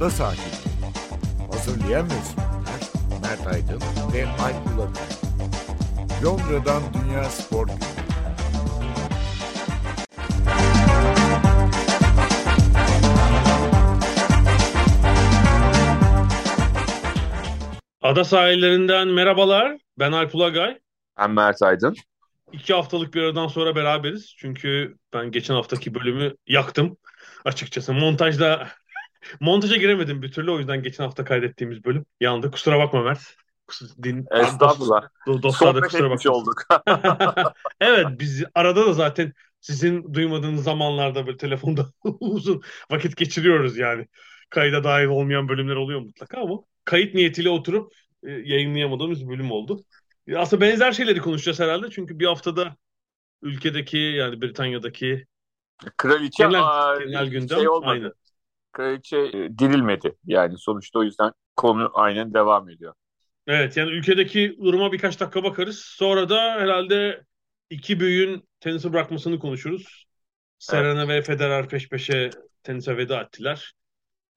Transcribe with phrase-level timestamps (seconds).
[0.00, 0.40] Ada Sahili.
[1.52, 2.80] Hazırlayan ve sunanlar
[3.22, 3.80] Mert Aydın
[4.12, 5.02] ve Alp Ulagay.
[6.24, 7.78] Londra'dan Dünya Spor Günü.
[18.02, 19.78] Ada sahillerinden merhabalar.
[19.98, 20.78] Ben Alp Ulagay.
[21.18, 21.96] Ben Mert Aydın.
[22.52, 24.34] İki haftalık bir aradan sonra beraberiz.
[24.38, 26.96] Çünkü ben geçen haftaki bölümü yaktım.
[27.44, 28.68] Açıkçası montajda
[29.40, 30.50] montaja giremedim bir türlü.
[30.50, 32.50] O yüzden geçen hafta kaydettiğimiz bölüm yandı.
[32.50, 33.20] Kusura bakma Mert.
[34.02, 35.08] Din, Estağfurullah.
[35.26, 36.32] Dost, dostlar kusura bakma.
[36.32, 36.62] olduk.
[37.80, 44.06] evet biz arada da zaten sizin duymadığınız zamanlarda böyle telefonda uzun vakit geçiriyoruz yani.
[44.50, 49.84] Kayda dahil olmayan bölümler oluyor mutlaka ama kayıt niyetiyle oturup e, yayınlayamadığımız bir bölüm oldu.
[50.26, 52.76] E, Aslında benzer şeyleri konuşacağız herhalde çünkü bir haftada
[53.42, 55.26] ülkedeki yani Britanya'daki
[55.96, 56.62] Kraliçe genel,
[56.98, 57.90] genel gündem şey olmadı.
[57.90, 58.12] aynı.
[58.72, 60.16] Kraliçe e, dirilmedi.
[60.24, 62.94] Yani sonuçta o yüzden konu aynen devam ediyor.
[63.46, 65.78] Evet yani ülkedeki duruma birkaç dakika bakarız.
[65.78, 67.24] Sonra da herhalde
[67.70, 70.04] iki büyüğün tenisi bırakmasını konuşuruz.
[70.58, 72.30] Serena ve Federer peş peşe
[72.62, 73.72] tenise veda ettiler.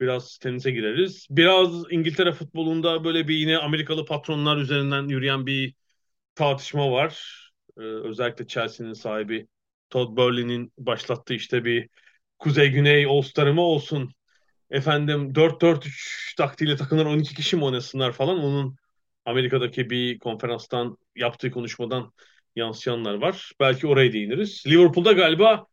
[0.01, 1.27] Biraz tenise gireriz.
[1.29, 5.75] Biraz İngiltere futbolunda böyle bir yine Amerikalı patronlar üzerinden yürüyen bir
[6.35, 7.43] tartışma var.
[7.77, 9.47] Ee, özellikle Chelsea'nin sahibi
[9.89, 11.89] Todd Boehly'nin başlattığı işte bir
[12.39, 14.13] Kuzey-Güney All-Star'ı mı olsun?
[14.73, 18.39] Efendim 4-4-3 taktiğiyle takımlar 12 kişi mi oynasınlar falan.
[18.39, 18.75] Onun
[19.25, 22.11] Amerika'daki bir konferanstan yaptığı konuşmadan
[22.55, 23.51] yansıyanlar var.
[23.59, 24.63] Belki oraya değiniriz.
[24.67, 25.65] Liverpool'da galiba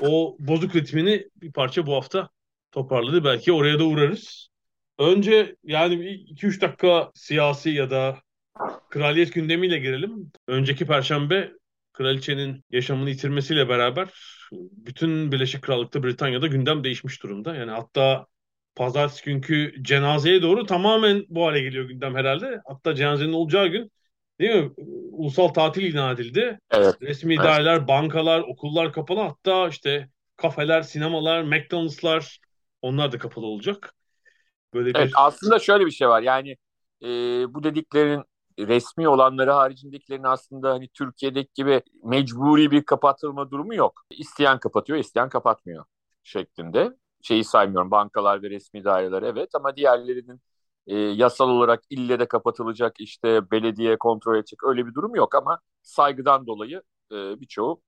[0.00, 2.28] o bozuk ritmini bir parça bu hafta
[2.72, 3.24] toparladı.
[3.24, 4.48] Belki oraya da uğrarız.
[4.98, 8.18] Önce yani 2-3 dakika siyasi ya da
[8.90, 10.32] kraliyet gündemiyle girelim.
[10.46, 11.52] Önceki perşembe
[11.92, 14.08] kraliçenin yaşamını yitirmesiyle beraber
[14.52, 17.54] bütün Birleşik Krallık'ta Britanya'da gündem değişmiş durumda.
[17.54, 18.26] Yani hatta
[18.78, 22.60] pazartesi günkü cenazeye doğru tamamen bu hale geliyor gündem herhalde.
[22.66, 23.90] Hatta cenazenin olacağı gün
[24.40, 24.70] değil mi?
[25.12, 26.58] Ulusal tatil ilan edildi.
[26.70, 26.96] Evet.
[27.02, 27.44] Resmi Evet.
[27.44, 29.20] daireler, bankalar, okullar kapalı.
[29.20, 32.38] Hatta işte kafeler, sinemalar, McDonald'slar
[32.82, 33.94] onlar da kapalı olacak.
[34.74, 36.22] Böyle bir Evet aslında şöyle bir şey var.
[36.22, 36.56] Yani
[37.02, 37.06] e,
[37.54, 38.22] bu dediklerin
[38.58, 44.02] resmi olanları haricindekilerin aslında hani Türkiye'deki gibi mecburi bir kapatılma durumu yok.
[44.10, 45.84] İsteyen kapatıyor, isteyen kapatmıyor
[46.22, 46.92] şeklinde.
[47.22, 50.40] Şeyi saymıyorum bankalar ve resmi daireler evet ama diğerlerinin
[50.86, 55.60] e, yasal olarak ille de kapatılacak işte belediye kontrol edecek öyle bir durum yok ama
[55.82, 57.82] saygıdan dolayı e, birçoğu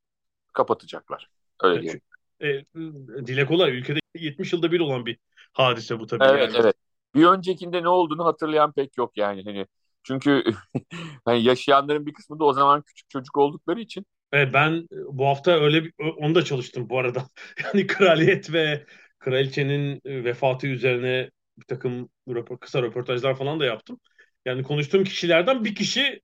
[0.53, 1.31] kapatacaklar.
[1.63, 2.01] Öyle diyelim.
[2.41, 3.71] e, dile kolay.
[3.71, 5.19] Ülkede 70 yılda bir olan bir
[5.53, 6.25] hadise bu tabii.
[6.25, 6.63] Evet yani.
[6.65, 6.75] evet.
[7.15, 9.67] Bir öncekinde ne olduğunu hatırlayan pek yok yani hani
[10.03, 10.45] çünkü
[11.25, 15.51] hani yaşayanların bir kısmı da o zaman küçük çocuk oldukları için Evet, ben bu hafta
[15.51, 17.25] öyle bir, onu da çalıştım bu arada.
[17.65, 18.87] Yani kraliyet ve
[19.21, 24.01] kraliçenin vefatı üzerine bir takım röpo- kısa röportajlar falan da yaptım.
[24.45, 26.21] Yani konuştuğum kişilerden bir kişi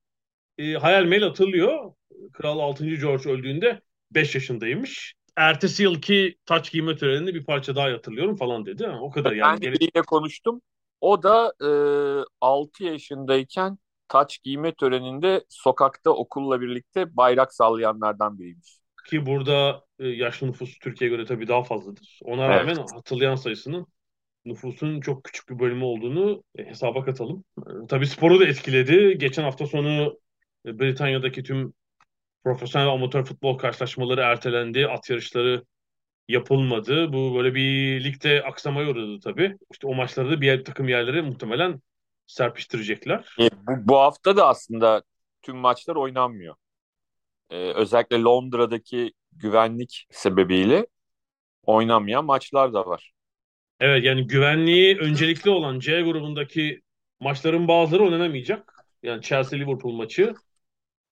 [0.59, 1.93] e, hayal meyil hatırlıyor.
[2.33, 2.97] Kral 6.
[2.97, 3.81] George öldüğünde
[4.11, 5.15] 5 yaşındaymış.
[5.37, 8.87] Ertesi yılki taç giyme törenini bir parça daha hatırlıyorum falan dedi.
[8.87, 9.53] Ha, o kadar yani.
[9.53, 10.63] ben de biriyle konuştum.
[11.01, 11.71] O da e,
[12.41, 18.79] 6 yaşındayken taç giyme töreninde sokakta okulla birlikte bayrak sallayanlardan biriymiş.
[19.07, 22.21] Ki burada e, yaşlı nüfus Türkiye'ye göre tabii daha fazladır.
[22.23, 22.61] Ona Evet.
[22.61, 23.87] rağmen hatırlayan sayısının
[24.45, 27.45] nüfusun çok küçük bir bölümü olduğunu e, hesaba katalım.
[27.59, 29.19] E, tabii sporu da etkiledi.
[29.19, 30.19] Geçen hafta sonu
[30.67, 31.73] e, Britanya'daki tüm
[32.45, 34.87] profesyonel amatör futbol karşılaşmaları ertelendi.
[34.87, 35.65] At yarışları
[36.29, 37.13] yapılmadı.
[37.13, 39.57] Bu böyle bir ligde aksamaya uğradı tabii.
[39.73, 41.81] İşte o maçları da bir yer- takım yerlere muhtemelen
[42.27, 43.37] serpiştirecekler.
[43.41, 45.03] E, bu, bu hafta da aslında
[45.43, 46.55] tüm maçlar oynanmıyor.
[47.51, 50.87] E, özellikle Londra'daki güvenlik sebebiyle
[51.63, 53.13] oynanmayan maçlar da var.
[53.81, 56.81] Evet yani güvenliği öncelikli olan C grubundaki
[57.21, 58.75] maçların bazıları oynanamayacak.
[59.03, 60.35] Yani Chelsea-Liverpool maçı,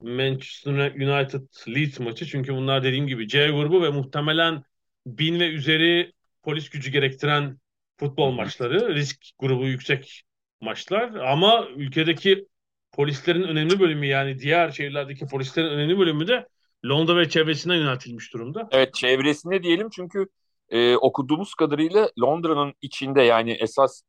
[0.01, 2.27] Manchester United-Leeds maçı.
[2.27, 4.63] Çünkü bunlar dediğim gibi C grubu ve muhtemelen
[5.07, 6.13] bin ve üzeri
[6.43, 7.59] polis gücü gerektiren
[7.97, 8.95] futbol maçları.
[8.95, 10.23] Risk grubu yüksek
[10.61, 11.15] maçlar.
[11.15, 12.47] Ama ülkedeki
[12.97, 16.49] polislerin önemli bölümü yani diğer şehirlerdeki polislerin önemli bölümü de
[16.85, 18.69] Londra ve çevresine yöneltilmiş durumda.
[18.71, 20.27] Evet çevresinde diyelim çünkü
[20.69, 24.03] e, okuduğumuz kadarıyla Londra'nın içinde yani esas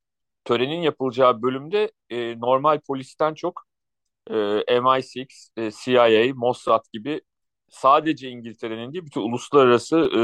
[0.45, 3.63] törenin yapılacağı bölümde e, normal polisten çok
[4.29, 4.33] e,
[4.79, 5.27] MI6,
[5.57, 7.21] e, CIA, Mossad gibi
[7.69, 10.21] sadece İngiltere'nin değil bütün uluslararası e,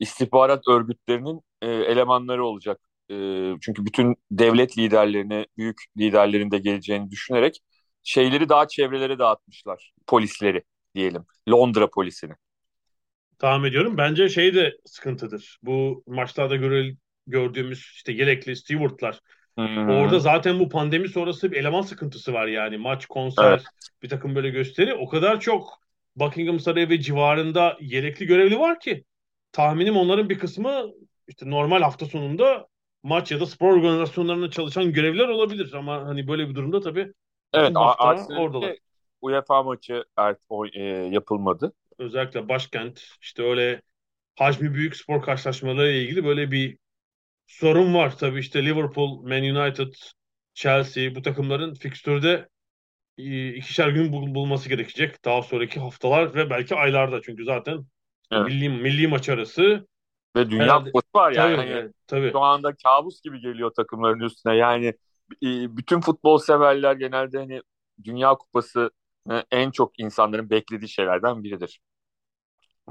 [0.00, 2.80] istihbarat örgütlerinin e, elemanları olacak.
[3.10, 3.14] E,
[3.60, 7.60] çünkü bütün devlet liderlerini, büyük liderlerin de geleceğini düşünerek
[8.02, 9.92] şeyleri daha çevrelere dağıtmışlar.
[10.06, 10.62] Polisleri
[10.94, 11.24] diyelim.
[11.48, 12.32] Londra polisini.
[13.38, 13.96] tahmin ediyorum.
[13.96, 15.58] Bence şey de sıkıntıdır.
[15.62, 19.20] Bu maçlarda görül, gördüğümüz işte yelekli Stewart'lar.
[19.58, 19.80] Hı-hı.
[19.92, 22.78] Orada zaten bu pandemi sonrası bir eleman sıkıntısı var yani.
[22.78, 23.64] Maç, konser, evet.
[24.02, 24.94] bir takım böyle gösteri.
[24.94, 25.80] O kadar çok
[26.16, 29.04] Buckingham Sarayı ve civarında yelekli görevli var ki
[29.52, 30.92] tahminim onların bir kısmı
[31.28, 32.66] işte normal hafta sonunda
[33.08, 37.12] maç ya da spor organizasyonlarında çalışan görevliler olabilir ama hani böyle bir durumda tabii
[37.52, 37.76] evet
[38.36, 38.76] oradalar.
[39.20, 41.72] UEFA maçı ert, o, e, yapılmadı.
[41.98, 43.82] Özellikle başkent işte öyle
[44.36, 46.78] hacmi büyük spor karşılaşmaları ile ilgili böyle bir
[47.46, 48.18] sorun var.
[48.18, 49.94] Tabii işte Liverpool, Man United,
[50.54, 52.48] Chelsea bu takımların fikstürde
[53.18, 55.24] e, ikişer gün bul- bulması gerekecek.
[55.24, 57.86] Daha sonraki haftalar ve belki aylarda çünkü zaten
[58.30, 58.46] evet.
[58.46, 59.86] milli, milli maç arası
[60.36, 61.56] ve Dünya Herhalde, Kupası var yani.
[61.56, 62.32] Tabii, hani tabii.
[62.32, 64.56] Şu anda kabus gibi geliyor takımların üstüne.
[64.56, 64.86] Yani
[65.42, 67.62] e, bütün futbol severler genelde hani
[68.04, 68.90] Dünya Kupası
[69.30, 71.80] e, en çok insanların beklediği şeylerden biridir.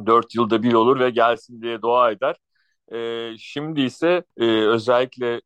[0.06, 2.36] Dört yılda bir olur ve gelsin diye dua eder.
[2.94, 5.42] E, şimdi ise e, özellikle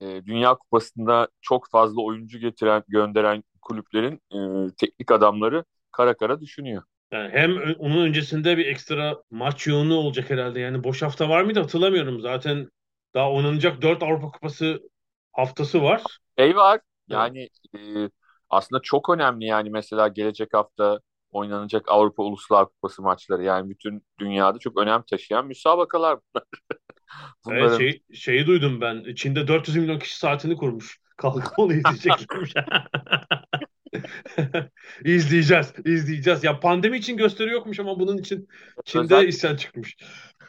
[0.00, 6.82] e, Dünya Kupası'nda çok fazla oyuncu getiren, gönderen kulüplerin e, teknik adamları kara kara düşünüyor.
[7.12, 10.60] Yani hem onun öncesinde bir ekstra maç yoğunluğu olacak herhalde.
[10.60, 12.20] Yani boş hafta var mıydı hatırlamıyorum.
[12.20, 12.68] Zaten
[13.14, 14.82] daha oynanacak 4 Avrupa Kupası
[15.32, 16.02] haftası var.
[16.38, 16.80] Şey var.
[17.08, 17.78] Yani e,
[18.50, 21.00] aslında çok önemli yani mesela gelecek hafta
[21.30, 23.44] oynanacak Avrupa Uluslar Kupası maçları.
[23.44, 26.46] Yani bütün dünyada çok önem taşıyan müsabakalar bunlar.
[27.44, 27.68] Bunların...
[27.68, 29.14] Evet, şey, şeyi duydum ben.
[29.14, 30.98] Çin'de 400 milyon kişi saatini kurmuş.
[31.16, 32.54] Kalkıp onu izleyeceklermiş.
[35.04, 36.44] İzleyeceğiz, izleyeceğiz.
[36.44, 38.48] Ya pandemi için gösteri yokmuş ama bunun için
[38.84, 39.96] Çin'de Özellikle isyan çıkmış.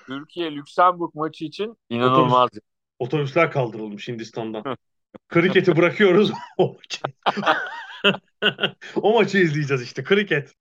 [0.08, 2.50] Türkiye-Lüksemburg maçı için inanılmaz.
[2.50, 2.62] Otobüs,
[3.00, 4.64] otobüsler kaldırılmış Hindistan'dan.
[5.30, 6.32] Kriketi bırakıyoruz.
[6.58, 7.02] o maçı.
[8.96, 10.04] o maçı izleyeceğiz işte.
[10.04, 10.54] Kriket.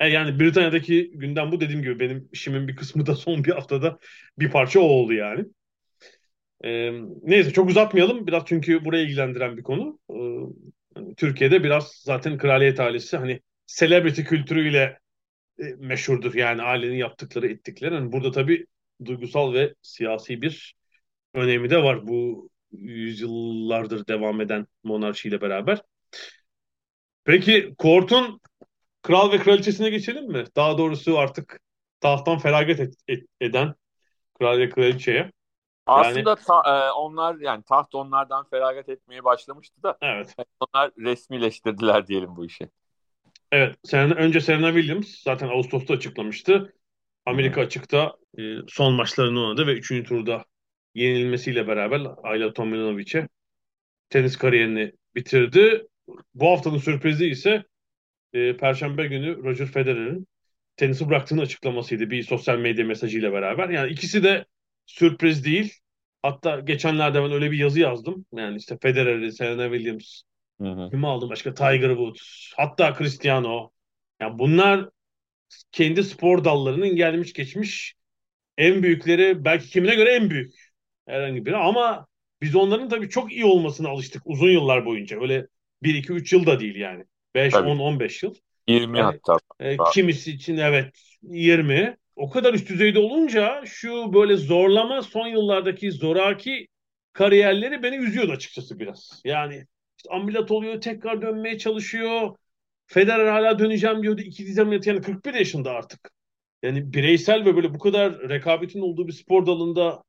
[0.00, 3.98] E, yani Britanya'daki gündem bu dediğim gibi benim işimin bir kısmı da son bir haftada
[4.38, 5.44] bir parça o oldu yani.
[6.64, 6.92] Ee,
[7.22, 9.98] neyse çok uzatmayalım biraz çünkü buraya ilgilendiren bir konu.
[10.10, 10.14] Ee,
[11.16, 14.98] Türkiye'de biraz zaten kraliyet ailesi hani celebrity kültürüyle
[15.58, 17.94] e, meşhurdur yani ailenin yaptıkları ettikleri.
[17.94, 18.66] Yani burada tabii
[19.04, 20.74] duygusal ve siyasi bir
[21.34, 25.82] önemi de var bu yüzyıllardır devam eden monarşiyle beraber.
[27.24, 28.40] Peki Kort'un
[29.02, 30.44] kral ve kraliçesine geçelim mi?
[30.56, 31.60] Daha doğrusu artık
[32.00, 33.74] tahttan feragat et, et, eden
[34.38, 35.32] kral ve kraliçeye.
[35.90, 39.98] Aslında yani, ta, e, onlar yani taht onlardan feragat etmeye başlamıştı da.
[40.02, 40.34] Evet.
[40.60, 42.68] Onlar resmileştirdiler diyelim bu işi.
[43.52, 43.76] Evet.
[43.84, 46.74] Sen, önce Serena Williams zaten Ağustos'ta açıklamıştı.
[47.26, 50.08] Amerika açıkta e, son maçlarını oynadı ve 3.
[50.08, 50.44] turda
[50.94, 53.28] yenilmesiyle beraber Ayla Tominovic'e
[54.10, 55.86] tenis kariyerini bitirdi.
[56.34, 57.64] Bu haftanın sürprizi ise
[58.32, 60.26] e, Perşembe günü Roger Federer'in
[60.76, 63.68] tenisi bıraktığını açıklamasıydı bir sosyal medya mesajıyla beraber.
[63.68, 64.44] Yani ikisi de
[64.86, 65.79] sürpriz değil.
[66.22, 68.26] Hatta geçenlerde ben öyle bir yazı yazdım.
[68.32, 70.22] Yani işte Federer'i, Serena Williams,
[70.90, 73.70] kimi aldım başka Tiger Woods, hatta Cristiano.
[74.20, 74.88] Yani bunlar
[75.72, 77.94] kendi spor dallarının gelmiş geçmiş
[78.58, 80.54] en büyükleri belki kimine göre en büyük
[81.06, 82.06] herhangi biri ama
[82.42, 85.20] biz onların tabii çok iyi olmasına alıştık uzun yıllar boyunca.
[85.20, 85.46] Öyle
[85.82, 87.04] 1 2 3 yıl da değil yani.
[87.34, 88.34] 5 10 15 yıl.
[88.68, 89.38] 20 yani, hatta.
[89.60, 95.92] E, kimisi için evet 20 o kadar üst düzeyde olunca şu böyle zorlama son yıllardaki
[95.92, 96.68] zoraki
[97.12, 99.22] kariyerleri beni üzüyordu açıkçası biraz.
[99.24, 99.66] Yani
[99.98, 102.36] işte ameliyat oluyor, tekrar dönmeye çalışıyor.
[102.86, 104.20] Federer hala döneceğim diyordu.
[104.20, 106.10] İki dizem yani 41 yaşında artık.
[106.62, 110.02] Yani bireysel ve böyle bu kadar rekabetin olduğu bir spor dalında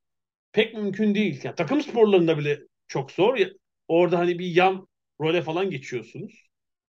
[0.51, 1.41] pek mümkün değil.
[1.43, 3.37] Yani takım sporlarında bile çok zor.
[3.87, 4.87] Orada hani bir yan
[5.21, 6.47] role falan geçiyorsunuz.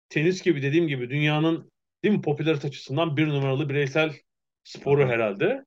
[0.10, 1.72] Tenis gibi dediğim gibi dünyanın
[2.04, 4.14] değil mi popülarite açısından bir numaralı bireysel
[4.64, 5.66] sporu herhalde.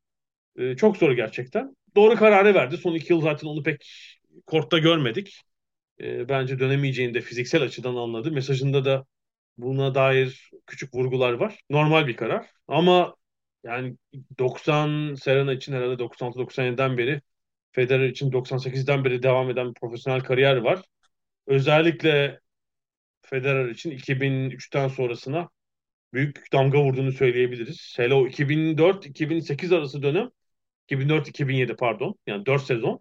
[0.58, 1.76] Ee, çok zor gerçekten.
[1.96, 2.76] Doğru kararı verdi.
[2.76, 3.86] Son iki yıl zaten onu pek
[4.46, 5.42] kortta görmedik.
[6.00, 8.32] Ee, bence dönemeyeceğini de fiziksel açıdan anladı.
[8.32, 9.06] Mesajında da
[9.58, 11.60] buna dair küçük vurgular var.
[11.70, 12.46] Normal bir karar.
[12.68, 13.14] Ama
[13.64, 13.96] yani
[14.38, 17.20] 90 Serena için herhalde 96-97'den beri
[17.72, 20.82] Federer için 98'den beri devam eden bir profesyonel kariyer var.
[21.46, 22.40] Özellikle
[23.22, 25.48] Federer için 2003'ten sonrasına
[26.14, 27.94] büyük damga vurduğunu söyleyebiliriz.
[27.96, 30.30] Hele o 2004-2008 arası dönem
[30.88, 33.00] 2004-2007 pardon yani 4 sezon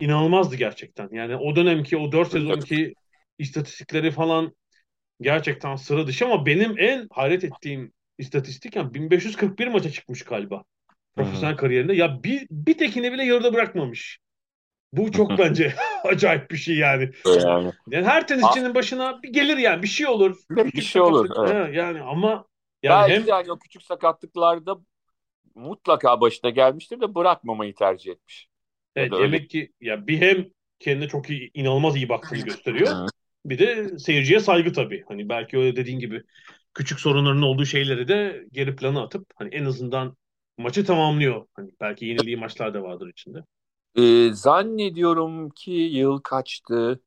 [0.00, 1.08] inanılmazdı gerçekten.
[1.12, 2.94] Yani o dönemki o 4 sezonki
[3.38, 4.56] istatistikleri falan
[5.20, 10.64] gerçekten sıra dışı ama benim en hayret ettiğim istatistik yani 1541 maça çıkmış galiba
[11.16, 11.94] profesyonel kariyerinde.
[11.94, 14.18] Ya bir, bir tekini bile yarıda bırakmamış.
[14.92, 17.10] Bu çok bence acayip bir şey yani.
[17.26, 20.36] Yani, yani her tenisçinin başına bir gelir yani bir şey olur.
[20.50, 21.30] Bir, bir şey olur.
[21.48, 21.76] Evet.
[21.76, 22.44] Yani ama
[22.82, 23.28] yani Belki hem...
[23.28, 24.76] yani o küçük sakatlıklarda
[25.54, 28.48] mutlaka başına gelmiştir de bırakmamayı tercih etmiş.
[28.96, 30.46] Evet demek ki ya bir hem
[30.78, 33.08] kendine çok iyi, inanılmaz iyi baktığını gösteriyor.
[33.44, 35.04] Bir de seyirciye saygı tabii.
[35.08, 36.22] Hani belki öyle dediğin gibi
[36.74, 40.16] küçük sorunların olduğu şeyleri de geri plana atıp hani en azından
[40.58, 41.46] maçı tamamlıyor.
[41.54, 43.38] Hani belki yenildiği maçlar da vardır içinde.
[43.96, 47.00] Ee, zannediyorum ki yıl kaçtı?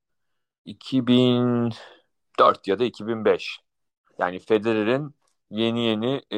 [0.65, 3.59] 2004 ya da 2005.
[4.19, 5.15] Yani Federer'in
[5.51, 6.37] yeni yeni e,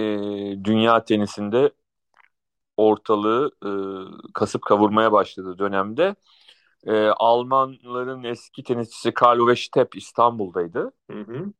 [0.65, 1.71] dünya tenisinde
[2.77, 3.51] ortalığı
[4.29, 6.15] e, kasıp kavurmaya başladığı dönemde
[6.87, 10.91] e, Almanların eski tenisçisi Carlo Stepp İstanbul'daydı.
[11.11, 11.53] Hı hı.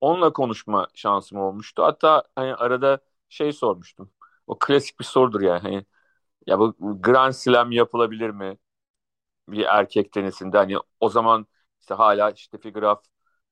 [0.00, 1.82] Onunla konuşma şansım olmuştu.
[1.84, 2.98] Hatta hani arada
[3.28, 4.10] şey sormuştum.
[4.46, 5.60] O klasik bir sorudur yani.
[5.60, 5.84] Hani
[6.46, 8.58] ya bu Grand Slam yapılabilir mi?
[9.48, 11.46] Bir erkek tenisinde hani o zaman
[11.80, 13.04] işte hala işte Graf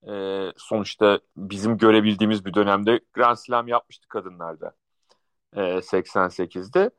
[0.08, 4.72] e, sonuçta bizim görebildiğimiz bir dönemde Grand Slam yapmıştı kadınlarda
[5.56, 6.90] e, 88'de.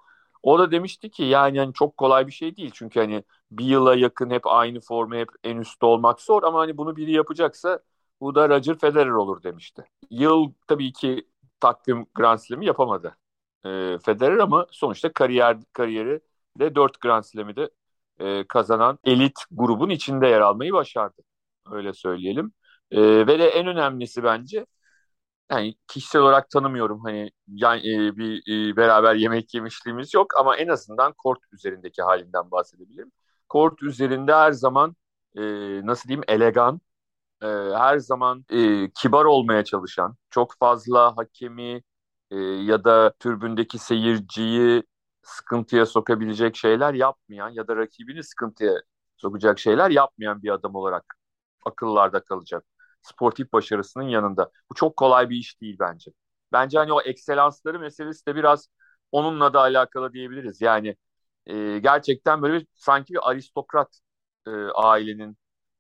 [0.43, 2.71] O da demişti ki yani hani çok kolay bir şey değil.
[2.73, 6.77] Çünkü hani bir yıla yakın hep aynı formu hep en üstte olmak zor ama hani
[6.77, 7.79] bunu biri yapacaksa
[8.21, 9.85] bu da Roger Federer olur demişti.
[10.09, 11.27] Yıl tabii ki
[11.59, 13.17] takvim Grand Slam'i yapamadı
[13.65, 16.20] e, Federer ama sonuçta kariyer kariyeri
[16.60, 17.70] de 4 Grand Slam'i de
[18.20, 21.22] e, kazanan elit grubun içinde yer almayı başardı.
[21.72, 22.53] Öyle söyleyelim.
[22.91, 24.65] E, ve de en önemlisi bence
[25.51, 30.67] yani kişisel olarak tanımıyorum hani yani e, bir e, beraber yemek yemişliğimiz yok ama en
[30.67, 33.12] azından kort üzerindeki halinden bahsedebilirim.
[33.50, 34.96] Kort üzerinde her zaman
[35.38, 35.41] e,
[35.88, 36.82] nasıl diyeyim elegan,
[37.43, 41.84] e, her zaman e, kibar olmaya çalışan, çok fazla hakemi
[42.33, 44.83] e, ya da türbündeki seyirciyi
[45.23, 48.73] sıkıntıya sokabilecek şeyler yapmayan ya da rakibini sıkıntıya
[49.17, 51.15] sokacak şeyler yapmayan bir adam olarak
[51.65, 52.65] akıllarda kalacak
[53.01, 54.51] sportif başarısının yanında.
[54.71, 56.11] Bu çok kolay bir iş değil bence.
[56.51, 58.67] Bence hani o ekselansları meselesi de biraz
[59.11, 60.61] onunla da alakalı diyebiliriz.
[60.61, 60.95] Yani
[61.45, 63.99] e, gerçekten böyle bir sanki bir aristokrat
[64.47, 65.37] e, ailenin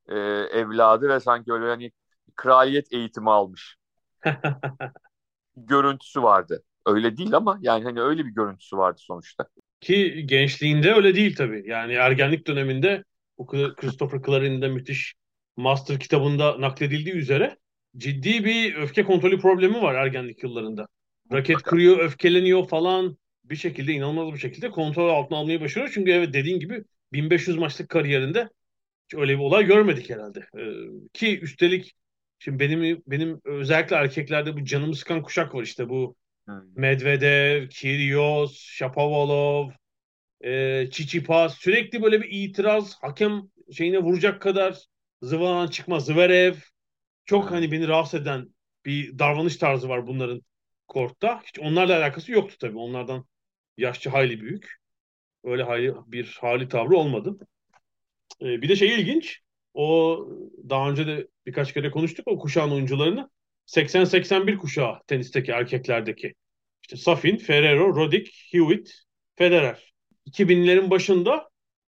[0.09, 0.15] e,
[0.51, 1.91] evladı ve sanki öyle hani
[2.35, 3.77] kraliyet eğitimi almış
[5.57, 6.63] görüntüsü vardı.
[6.85, 9.45] Öyle değil ama yani hani öyle bir görüntüsü vardı sonuçta.
[9.81, 11.63] Ki gençliğinde öyle değil tabii.
[11.65, 13.03] Yani ergenlik döneminde
[13.37, 13.45] bu
[13.75, 15.13] Christopher Claren'in de müthiş
[15.57, 17.57] master kitabında nakledildiği üzere
[17.97, 20.87] ciddi bir öfke kontrolü problemi var ergenlik yıllarında.
[21.31, 25.91] Raket kırıyor, öfkeleniyor falan bir şekilde inanılmaz bir şekilde kontrol altına almayı başarıyor.
[25.93, 26.83] Çünkü evet dediğin gibi
[27.13, 28.49] 1500 maçlık kariyerinde
[29.05, 30.39] hiç öyle bir olay görmedik herhalde.
[30.57, 30.63] Ee,
[31.13, 31.93] ki üstelik
[32.43, 36.61] şimdi benim benim özellikle erkeklerde bu canımı sıkan kuşak var işte bu hmm.
[36.75, 39.69] Medvedev, Kyrgios, Shapovalov,
[40.41, 44.77] e, Çiçipas sürekli böyle bir itiraz hakem şeyine vuracak kadar
[45.21, 46.55] Zıvanan çıkma Zverev
[47.25, 48.49] çok hani beni rahatsız eden
[48.85, 50.41] bir davranış tarzı var bunların
[50.87, 51.41] kortta.
[51.45, 52.77] Hiç onlarla alakası yoktu tabii.
[52.77, 53.25] Onlardan
[53.77, 54.75] yaşça hayli büyük.
[55.43, 57.37] Öyle hayli, bir hali tavrı olmadı.
[58.41, 59.39] Ee, bir de şey ilginç.
[59.73, 60.19] O
[60.69, 63.29] daha önce de birkaç kere konuştuk o kuşağın oyuncularını.
[63.67, 66.33] 80-81 kuşağı tenisteki erkeklerdeki.
[66.81, 68.91] İşte Safin, Ferrero, Roddick, Hewitt,
[69.35, 69.93] Federer.
[70.27, 71.49] 2000'lerin başında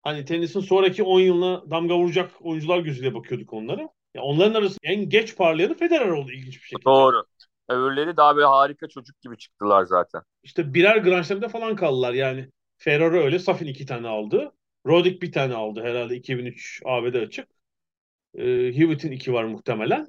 [0.02, 3.88] hani tenisin sonraki 10 yılına damga vuracak oyuncular gözüyle bakıyorduk onlara.
[4.14, 6.84] Ya onların arasında en geç parlayanı Federer oldu ilginç bir şekilde.
[6.84, 7.24] Doğru.
[7.68, 10.22] Öbürleri daha böyle harika çocuk gibi çıktılar zaten.
[10.42, 12.48] İşte birer Grand Slam'de falan kaldılar yani.
[12.78, 13.38] Ferrero öyle.
[13.38, 14.52] Safin iki tane aldı.
[14.86, 17.48] Roddick bir tane aldı herhalde 2003 ABD açık.
[18.36, 20.06] Ee, Hewitt'in iki var muhtemelen.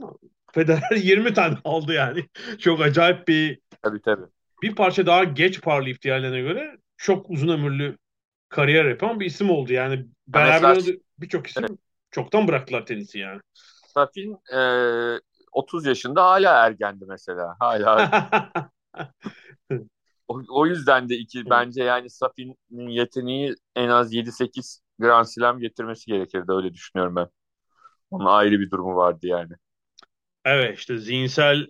[0.54, 2.26] Federer 20 tane aldı yani.
[2.60, 4.26] Çok acayip bir tabii, tabii.
[4.62, 7.98] bir parça daha geç parlayıp diğerlerine göre çok uzun ömürlü
[8.50, 9.74] kariyer yapan bir isim oldu.
[9.74, 10.84] Yani beraber
[11.20, 11.80] birçok isim evet.
[12.12, 13.42] çoktan bıraktılar tenisi yani.
[13.94, 14.60] Safin e,
[15.52, 17.56] 30 yaşında hala ergendi mesela.
[17.60, 18.12] Hala.
[20.28, 26.06] o, o yüzden de iki bence yani Safin'in yeteneği en az 7-8 Grand Slam getirmesi
[26.06, 27.28] gerekirdi öyle düşünüyorum ben.
[28.12, 29.54] Onun ayrı bir durumu vardı yani.
[30.46, 31.68] Evet işte zihinsel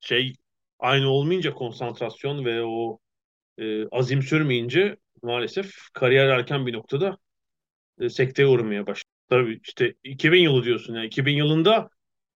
[0.00, 0.34] şey
[0.78, 2.98] aynı olmayınca konsantrasyon ve o
[3.58, 7.18] e, azim sürmeyince maalesef kariyer erken bir noktada
[8.00, 9.10] e, sekteye uğramaya başladı.
[9.28, 10.94] Tabii işte 2000 yılı diyorsun.
[10.94, 11.90] Yani 2000 yılında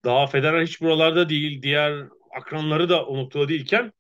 [0.05, 1.63] daha Federer hiç buralarda değil.
[1.63, 2.05] Diğer
[2.37, 3.93] akranları da o noktada değilken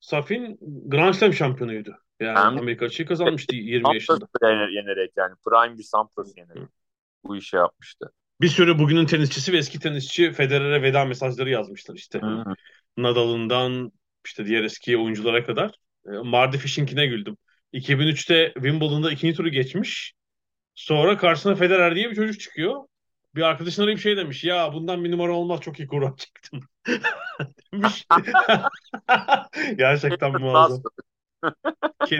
[0.00, 1.96] Safin Grand Slam şampiyonuydu.
[2.20, 4.28] Yani Hem Amerika açığı kazanmıştı 20 yaşında.
[4.70, 6.68] yenerek yani prime bir Sampras yenerek
[7.24, 8.12] bu işi yapmıştı.
[8.40, 12.18] Bir sürü bugünün tenisçisi ve eski tenisçi Federer'e veda mesajları yazmışlar işte.
[12.18, 12.54] Hı-hı.
[12.96, 13.92] Nadal'ından
[14.26, 15.70] işte diğer eski oyunculara kadar.
[16.06, 17.36] E, Mardy Fish'inkine güldüm.
[17.72, 20.12] 2003'te Wimbledon'da ikinci turu geçmiş.
[20.74, 22.84] Sonra karşısına Federer diye bir çocuk çıkıyor.
[23.34, 24.44] Bir arkadaşın arayıp şey demiş.
[24.44, 26.60] Ya bundan bir numara olmaz çok iyi kura çektim.
[27.72, 28.06] demiş.
[29.76, 30.82] Gerçekten muazzam.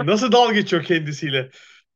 [0.05, 1.51] Nasıl dalga geçiyor kendisiyle.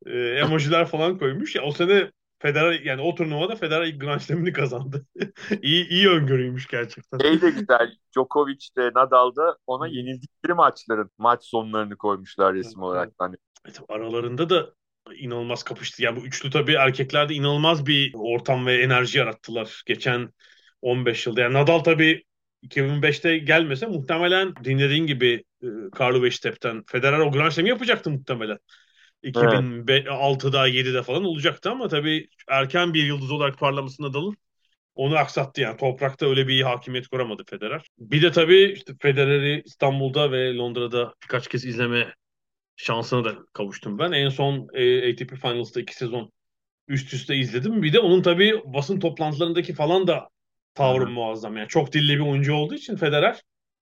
[0.06, 1.54] e, emojiler falan koymuş.
[1.54, 2.10] Ya o sene
[2.42, 5.06] Federer yani o turnuvada Federer ilk Grand Slam'ini kazandı.
[5.62, 7.18] İyi iyi öngörüymüş gerçekten.
[7.20, 7.92] Şey de güzel.
[8.12, 13.12] Djokovic de Nadal da ona yenildikleri maçların maç sonlarını koymuşlar resim olarak.
[13.18, 14.74] Hani Evet, aralarında da
[15.14, 16.02] inanılmaz kapıştı.
[16.02, 20.32] Yani bu üçlü tabii erkeklerde inanılmaz bir ortam ve enerji yarattılar geçen
[20.82, 21.40] 15 yılda.
[21.40, 22.24] Yani Nadal tabii
[22.62, 25.66] 2005'te gelmese muhtemelen dinlediğin gibi e,
[26.00, 28.58] Carlo Beştep'ten Federer o Grand Slam'i yapacaktı muhtemelen.
[29.22, 34.36] 2006'da 7'de falan olacaktı ama tabii erken bir yıldız olarak parlaması Nadal'ın
[34.94, 35.76] onu aksattı yani.
[35.76, 37.86] Toprakta öyle bir hakimiyet kuramadı Federer.
[37.98, 42.14] Bir de tabii işte Federer'i İstanbul'da ve Londra'da birkaç kez izleme
[42.76, 44.12] şansına da kavuştum ben.
[44.12, 46.32] En son e, ATP Finals'ta iki sezon
[46.88, 47.82] üst üste izledim.
[47.82, 50.28] Bir de onun tabii basın toplantılarındaki falan da
[50.74, 51.10] tavrı Hı.
[51.10, 51.56] muazzam.
[51.56, 53.40] Yani çok dilli bir oyuncu olduğu için Federer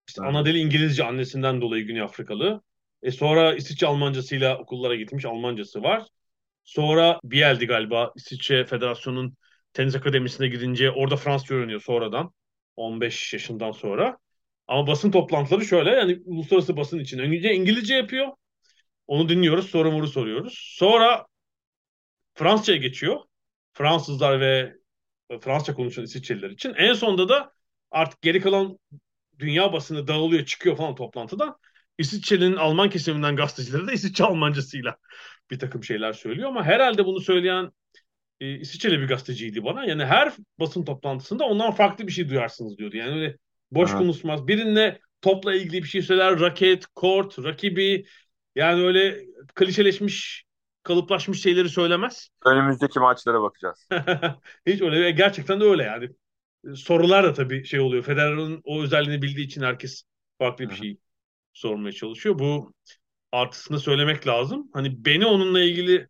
[0.09, 2.63] işte ana dili İngilizce annesinden dolayı Güney Afrikalı.
[3.03, 5.25] E sonra İsviçre Almancasıyla okullara gitmiş.
[5.25, 6.03] Almancası var.
[6.65, 9.37] Sonra Biel'di galiba İsviçre Federasyonu'nun
[9.73, 12.33] tenis akademisine gidince orada Fransızca öğreniyor sonradan.
[12.77, 14.19] 15 yaşından sonra.
[14.67, 17.19] Ama basın toplantıları şöyle yani uluslararası basın için.
[17.19, 18.29] Önce İngilizce yapıyor.
[19.07, 19.71] Onu dinliyoruz.
[19.71, 20.75] Soru soruyoruz.
[20.79, 21.27] Sonra
[22.35, 23.21] Fransızca'ya geçiyor.
[23.73, 24.75] Fransızlar ve
[25.41, 26.75] Fransızca konuşan İsviçreliler için.
[26.75, 27.53] En sonunda da
[27.91, 28.79] artık geri kalan
[29.39, 31.59] dünya basını dağılıyor, çıkıyor falan toplantıda.
[31.99, 34.97] İsviçre'nin Alman kesiminden gazetecileri de İsviçre Almancasıyla
[35.51, 37.73] bir takım şeyler söylüyor ama herhalde bunu söyleyen
[38.41, 39.85] e, İsviçreli bir gazeteciydi bana.
[39.85, 42.97] Yani her basın toplantısında ondan farklı bir şey duyarsınız diyordu.
[42.97, 43.37] Yani öyle
[43.71, 43.99] boş Aha.
[43.99, 44.49] konuşmaz.
[44.49, 46.41] Birinde topla ilgili bir şey söyler.
[46.41, 48.07] Raket, kort, rakibi
[48.57, 49.25] yani öyle
[49.55, 50.45] klişeleşmiş,
[50.83, 52.29] kalıplaşmış şeyleri söylemez.
[52.45, 53.89] Önümüzdeki maçlara bakacağız.
[54.67, 55.11] Hiç öyle.
[55.11, 56.09] Gerçekten de öyle yani.
[56.77, 58.03] Sorular da tabii şey oluyor.
[58.03, 60.03] Federer'in o özelliğini bildiği için herkes
[60.39, 60.99] farklı bir şey
[61.59, 62.39] sormaya çalışıyor.
[62.39, 62.73] Bu
[63.33, 64.71] artısını söylemek lazım.
[64.73, 66.09] Hani beni onunla ilgili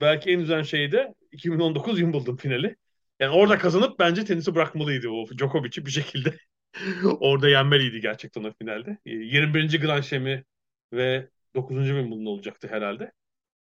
[0.00, 2.76] belki en üzen şey de 2019 Wimbledon finali.
[3.20, 6.36] Yani orada kazanıp bence tenisi bırakmalıydı o Djokovic'i bir şekilde.
[7.20, 8.98] orada yenmeliydi gerçekten o finalde.
[9.04, 9.80] 21.
[9.80, 10.44] Grand Slam'i
[10.92, 11.76] ve 9.
[11.86, 13.12] Wimbledon olacaktı herhalde.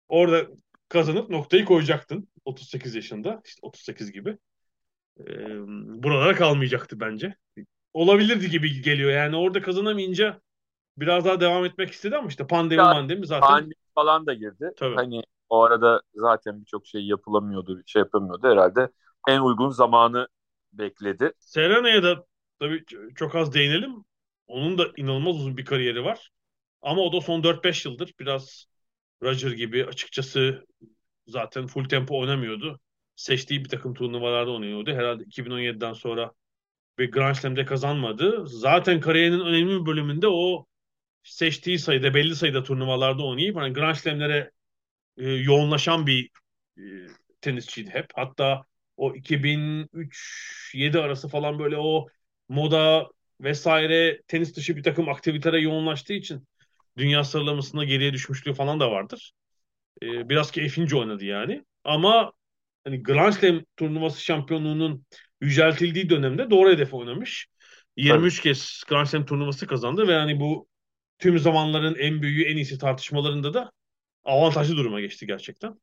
[0.08, 0.48] Orada
[0.90, 3.42] kazanıp noktayı koyacaktın 38 yaşında.
[3.46, 4.38] işte 38 gibi.
[5.20, 5.24] Ee,
[6.04, 7.36] buralara kalmayacaktı bence.
[7.94, 9.12] Olabilirdi gibi geliyor.
[9.12, 10.42] Yani orada kazanamayınca
[10.98, 13.48] biraz daha devam etmek istedi ama işte pandemi ya, pandemi zaten.
[13.48, 14.72] Pandemi falan da girdi.
[14.78, 14.96] Tabii.
[14.96, 18.90] Hani o arada zaten birçok şey yapılamıyordu, şey yapamıyordu herhalde.
[19.28, 20.28] En uygun zamanı
[20.74, 21.32] bekledi.
[21.40, 22.26] Serena'ya da
[22.60, 22.84] tabii
[23.16, 23.96] çok az değinelim.
[24.48, 26.30] Onun da inanılmaz uzun bir kariyeri var.
[26.82, 28.66] Ama o da son 4-5 yıldır biraz
[29.24, 30.66] Roger gibi açıkçası
[31.28, 32.80] zaten full tempo oynamıyordu.
[33.16, 34.92] Seçtiği bir takım turnuvalarda oynuyordu.
[34.92, 36.32] Herhalde 2017'den sonra
[36.98, 38.48] bir Grand Slam'de kazanmadı.
[38.48, 40.66] Zaten kariyerinin önemli bir bölümünde o
[41.26, 44.52] seçtiği sayıda belli sayıda turnuvalarda oynayıp hani Grand Slam'lere
[45.18, 46.30] e, yoğunlaşan bir
[46.78, 46.84] e,
[47.42, 48.06] tenisçiydi hep.
[48.16, 48.66] Hatta
[48.98, 52.08] o 2003-7 arası falan böyle o
[52.50, 53.10] moda
[53.42, 56.48] vesaire tenis dışı bir takım aktivitelere yoğunlaştığı için
[56.98, 59.32] dünya sıralamasında geriye düşmüşlüğü falan da vardır.
[60.04, 61.66] E, biraz keyfince oynadı yani.
[61.84, 62.34] Ama
[62.84, 65.06] hani Grand Slam turnuvası şampiyonluğunun
[65.42, 67.48] yüceltildiği dönemde doğru hedef oynamış.
[67.98, 68.44] 23 evet.
[68.44, 70.68] kez Grand Slam turnuvası kazandı ve hani bu
[71.20, 73.72] tüm zamanların en büyüğü, en iyisi tartışmalarında da
[74.26, 75.80] avantajlı duruma geçti gerçekten.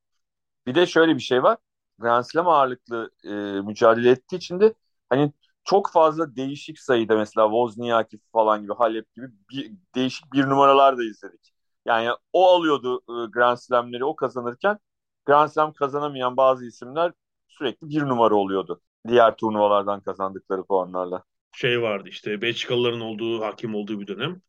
[0.67, 1.59] Bir de şöyle bir şey var.
[1.99, 3.29] Grand Slam ağırlıklı e,
[3.63, 4.75] mücadele ettiği için de
[5.11, 5.33] hani
[5.65, 11.05] çok fazla değişik sayıda mesela Wozniacki falan gibi Halep gibi bir, değişik bir numaralar da
[11.05, 11.53] izledik.
[11.87, 14.79] Yani o alıyordu e, Grand Slam'leri o kazanırken
[15.27, 17.13] Grand Slam kazanamayan bazı isimler
[17.49, 18.81] sürekli bir numara oluyordu.
[19.09, 21.25] Diğer turnuvalardan kazandıkları puanlarla.
[21.53, 24.43] Şey vardı işte Belçikalıların olduğu, hakim olduğu bir dönem.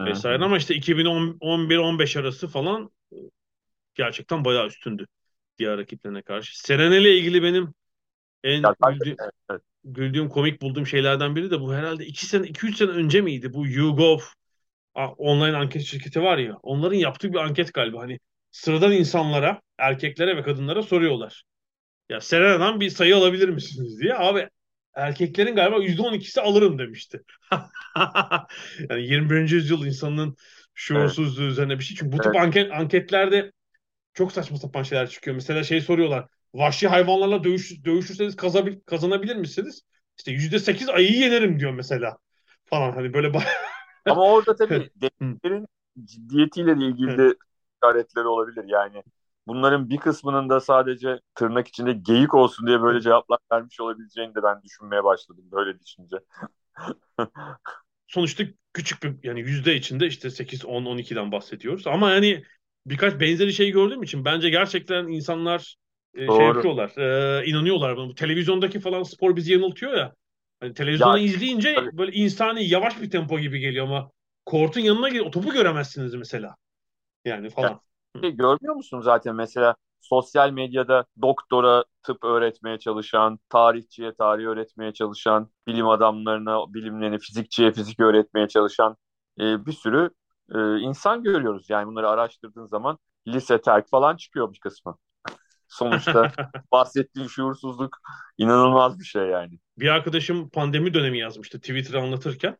[0.00, 3.16] Vesaire ama işte 2011-15 arası falan e,
[3.94, 5.06] gerçekten bayağı üstündü
[5.58, 6.60] diğer rakiplerine karşı.
[6.60, 7.74] Serena ile ilgili benim
[8.44, 9.62] en ya, güldüğüm, evet, evet.
[9.84, 13.52] güldüğüm, komik bulduğum şeylerden biri de bu herhalde 2 sene 2 3 sene önce miydi?
[13.52, 14.18] Bu YouGov
[14.94, 16.56] online anket şirketi var ya.
[16.62, 18.00] Onların yaptığı bir anket galiba.
[18.00, 18.18] Hani
[18.50, 21.44] sıradan insanlara, erkeklere ve kadınlara soruyorlar.
[22.08, 24.14] Ya Serena'dan bir sayı alabilir misiniz diye.
[24.14, 24.48] Abi
[24.96, 27.22] erkeklerin galiba %12'si alırım demişti.
[28.90, 29.50] yani 21.
[29.50, 30.36] yüzyıl insanının
[30.74, 31.52] şuursuzluğu evet.
[31.52, 31.96] üzerine bir şey.
[31.96, 32.44] Çünkü bu tip evet.
[32.44, 33.52] anket, anketlerde
[34.14, 35.34] çok saçma sapan şeyler çıkıyor.
[35.34, 36.26] Mesela şey soruyorlar.
[36.54, 39.82] Vahşi hayvanlarla dövüş, dövüşürseniz kazabil, kazanabilir misiniz?
[40.18, 42.16] İşte yüzde sekiz ayıyı yenerim diyor mesela.
[42.64, 43.32] Falan hani böyle
[44.06, 45.66] Ama orada tabii deneklerin
[46.04, 47.34] ciddiyetiyle ilgili de
[47.82, 48.64] işaretleri olabilir.
[48.66, 49.02] Yani
[49.46, 54.42] bunların bir kısmının da sadece tırnak içinde geyik olsun diye böyle cevaplar vermiş olabileceğini de
[54.42, 56.16] ben düşünmeye başladım böyle düşünce.
[58.06, 61.86] Sonuçta küçük bir yani yüzde içinde işte 8, 10, 12'den bahsediyoruz.
[61.86, 62.44] Ama yani
[62.86, 65.76] birkaç benzeri şey gördüğüm için bence gerçekten insanlar
[66.14, 66.90] e, şey yapıyorlar,
[67.42, 67.96] e, inanıyorlar.
[67.96, 70.14] Bu televizyondaki falan spor bizi yanıltıyor ya.
[70.60, 71.92] Hani televizyonu Ya, izleyince tabii.
[71.92, 74.10] böyle insani yavaş bir tempo gibi geliyor ama
[74.46, 76.56] kortun yanına gel o topu göremezsiniz mesela.
[77.24, 77.80] Yani falan.
[77.80, 85.50] Şey görmüyor musun zaten mesela sosyal medyada doktora tıp öğretmeye çalışan, tarihçiye tarih öğretmeye çalışan,
[85.66, 88.96] bilim adamlarına bilimlerini, fizikçiye fizik öğretmeye çalışan
[89.40, 90.10] e, bir sürü
[90.54, 91.70] e, insan görüyoruz.
[91.70, 92.98] Yani bunları araştırdığın zaman
[93.28, 94.98] lise terk falan çıkıyor bir kısmı.
[95.68, 96.32] Sonuçta
[96.72, 97.98] bahsettiğin şuursuzluk
[98.38, 99.58] inanılmaz bir şey yani.
[99.78, 102.56] Bir arkadaşım pandemi dönemi yazmıştı Twitter'ı anlatırken.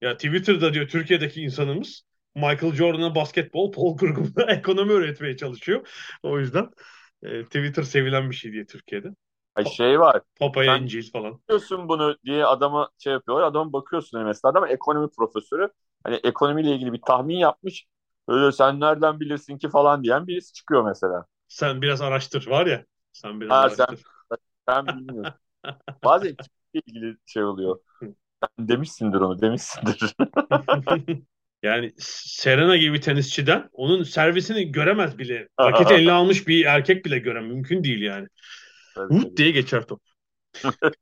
[0.00, 2.02] Ya Twitter'da diyor Türkiye'deki insanımız
[2.34, 5.88] Michael Jordan'a basketbol, Paul Kurgum'a ekonomi öğretmeye çalışıyor.
[6.22, 6.70] O yüzden
[7.22, 9.08] e, Twitter sevilen bir şey diye Türkiye'de.
[9.54, 10.22] Ay şey var.
[10.40, 11.40] Papaya Sen- İncil falan.
[11.48, 13.46] Bakıyorsun bunu diye adama şey yapıyorlar.
[13.46, 15.68] Adama bakıyorsun hani mesela adam ekonomi profesörü.
[16.04, 17.86] Hani ekonomiyle ilgili bir tahmin yapmış.
[18.28, 21.26] Öyle sen nereden bilirsin ki falan diyen birisi çıkıyor mesela.
[21.48, 22.84] Sen biraz araştır var ya.
[23.12, 24.04] Sen biraz Ha, sen- araştır.
[24.68, 25.32] Ben bilmiyorum.
[26.04, 27.80] Bazen kimle ilgili şey oluyor.
[28.58, 30.16] Sen demişsindir onu demişsindir.
[31.64, 35.48] Yani Serena gibi bir tenisçiden onun servisini göremez bile.
[35.60, 37.50] Raketi eline almış bir erkek bile göremez.
[37.50, 38.26] Mümkün değil yani.
[38.94, 39.36] Tabii.
[39.36, 40.00] diye geçer top.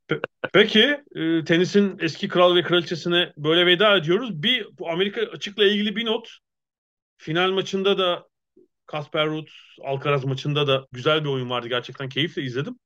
[0.09, 0.21] Pe-
[0.53, 4.43] Peki e, tenisin eski kral ve kraliçesine böyle veda ediyoruz.
[4.43, 6.29] Bir bu Amerika açıkla ilgili bir not.
[7.19, 8.27] Final maçında da
[8.87, 9.49] Kasper Ruud
[9.85, 11.69] Alcaraz maçında da güzel bir oyun vardı.
[11.69, 12.79] Gerçekten keyifle izledim.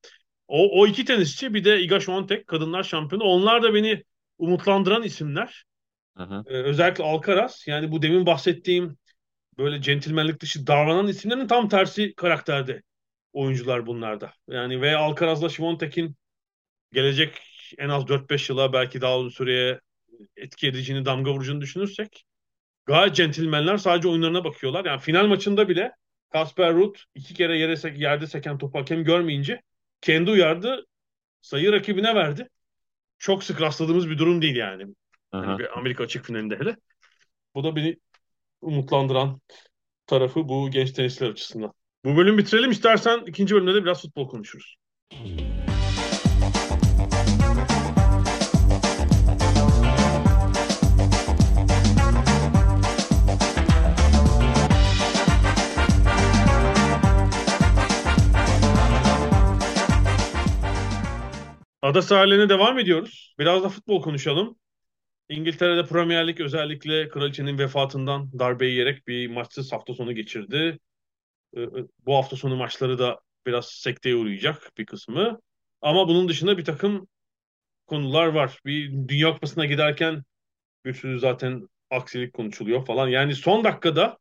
[0.49, 3.25] O, o iki tenisçi bir de Iga Świątek kadınlar şampiyonu.
[3.25, 4.05] Onlar da beni
[4.39, 5.65] umutlandıran isimler.
[6.47, 8.99] Ee, özellikle Alcaraz yani bu demin bahsettiğim
[9.59, 12.83] böyle centilmenlik dışı davranan isimlerin tam tersi karakterde
[13.33, 14.33] oyuncular bunlarda.
[14.49, 16.17] Yani ve Alcaraz'la Świątek'in
[16.93, 17.43] gelecek
[17.79, 19.81] en az 4-5 yıla belki daha uzun süreye
[20.37, 22.25] etki edeceğini, damga vuracağını düşünürsek
[22.87, 24.85] gayet centilmenler sadece oyunlarına bakıyorlar.
[24.85, 25.93] Yani final maçında bile
[26.31, 29.63] Kasper Ruud iki kere yere sek- yerde seken topu hakem görmeyince
[30.01, 30.87] kendi uyardı,
[31.41, 32.49] sayı rakibine verdi.
[33.19, 34.87] Çok sık rastladığımız bir durum değil yani.
[35.31, 36.77] Hani bir Amerika açık finalinde hele.
[37.55, 37.97] Bu da beni
[38.61, 39.41] umutlandıran
[40.07, 41.73] tarafı bu genç tenisçiler açısından.
[42.05, 42.71] Bu bölüm bitirelim.
[42.71, 44.77] İstersen ikinci bölümde de biraz futbol konuşuruz.
[61.83, 63.35] Ada sahaline devam ediyoruz.
[63.39, 64.57] Biraz da futbol konuşalım.
[65.29, 70.79] İngiltere'de Premier Lig özellikle kraliçenin vefatından darbe yiyerek bir maçsız hafta sonu geçirdi.
[71.57, 71.61] Ee,
[72.07, 75.41] Bu hafta sonu maçları da biraz sekteye uğrayacak bir kısmı.
[75.83, 77.09] Ama bunun dışında bir takım
[77.87, 78.61] konular var.
[78.67, 80.23] Bir Dünya Kupası'na giderken
[80.85, 83.09] bir sürü zaten aksilik konuşuluyor falan.
[83.09, 84.19] Yani son dakikada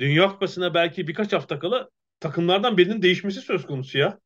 [0.00, 1.88] Dünya Kupası'na belki birkaç hafta kala
[2.20, 4.18] takımlardan birinin değişmesi söz konusu ya.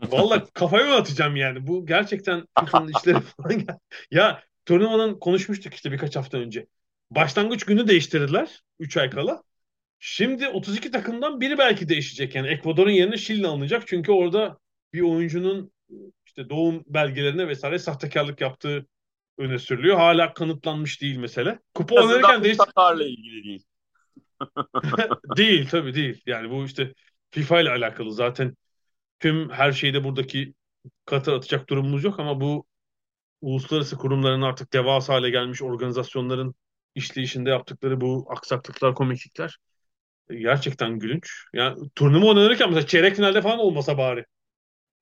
[0.00, 1.66] Vallahi kafaya mı atacağım yani?
[1.66, 2.44] Bu gerçekten
[2.96, 3.66] işleri falan.
[4.10, 6.66] Ya turnuvanın konuşmuştuk işte birkaç hafta önce.
[7.10, 9.42] Başlangıç günü değiştirdiler 3 ay kala.
[9.98, 12.34] Şimdi 32 takımdan biri belki değişecek.
[12.34, 13.86] Yani Ekvador'un yerine Şili alınacak.
[13.86, 14.58] Çünkü orada
[14.92, 15.72] bir oyuncunun
[16.26, 18.86] işte doğum belgelerine vesaire sahtekarlık yaptığı
[19.38, 19.96] öne sürülüyor.
[19.96, 21.58] Hala kanıtlanmış değil mesele.
[21.74, 23.64] Kupa oynarken bu Katar'la ilgili değil.
[25.36, 26.22] değil tabii değil.
[26.26, 26.94] Yani bu işte
[27.30, 28.56] FIFA ile alakalı zaten
[29.20, 30.54] tüm her şeyde buradaki
[31.04, 32.66] Katar atacak durumumuz yok ama bu
[33.40, 36.54] uluslararası kurumların artık devasa hale gelmiş organizasyonların
[36.94, 39.58] işleyişinde yaptıkları bu aksaklıklar, komiklikler
[40.30, 41.30] e, gerçekten gülünç.
[41.54, 44.24] Yani turnuva oynanırken mesela çeyrek finalde falan olmasa bari.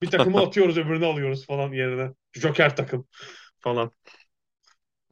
[0.03, 2.11] Bir takımı atıyoruz öbürünü alıyoruz falan yerine.
[2.35, 3.09] Joker takım
[3.61, 3.93] falan.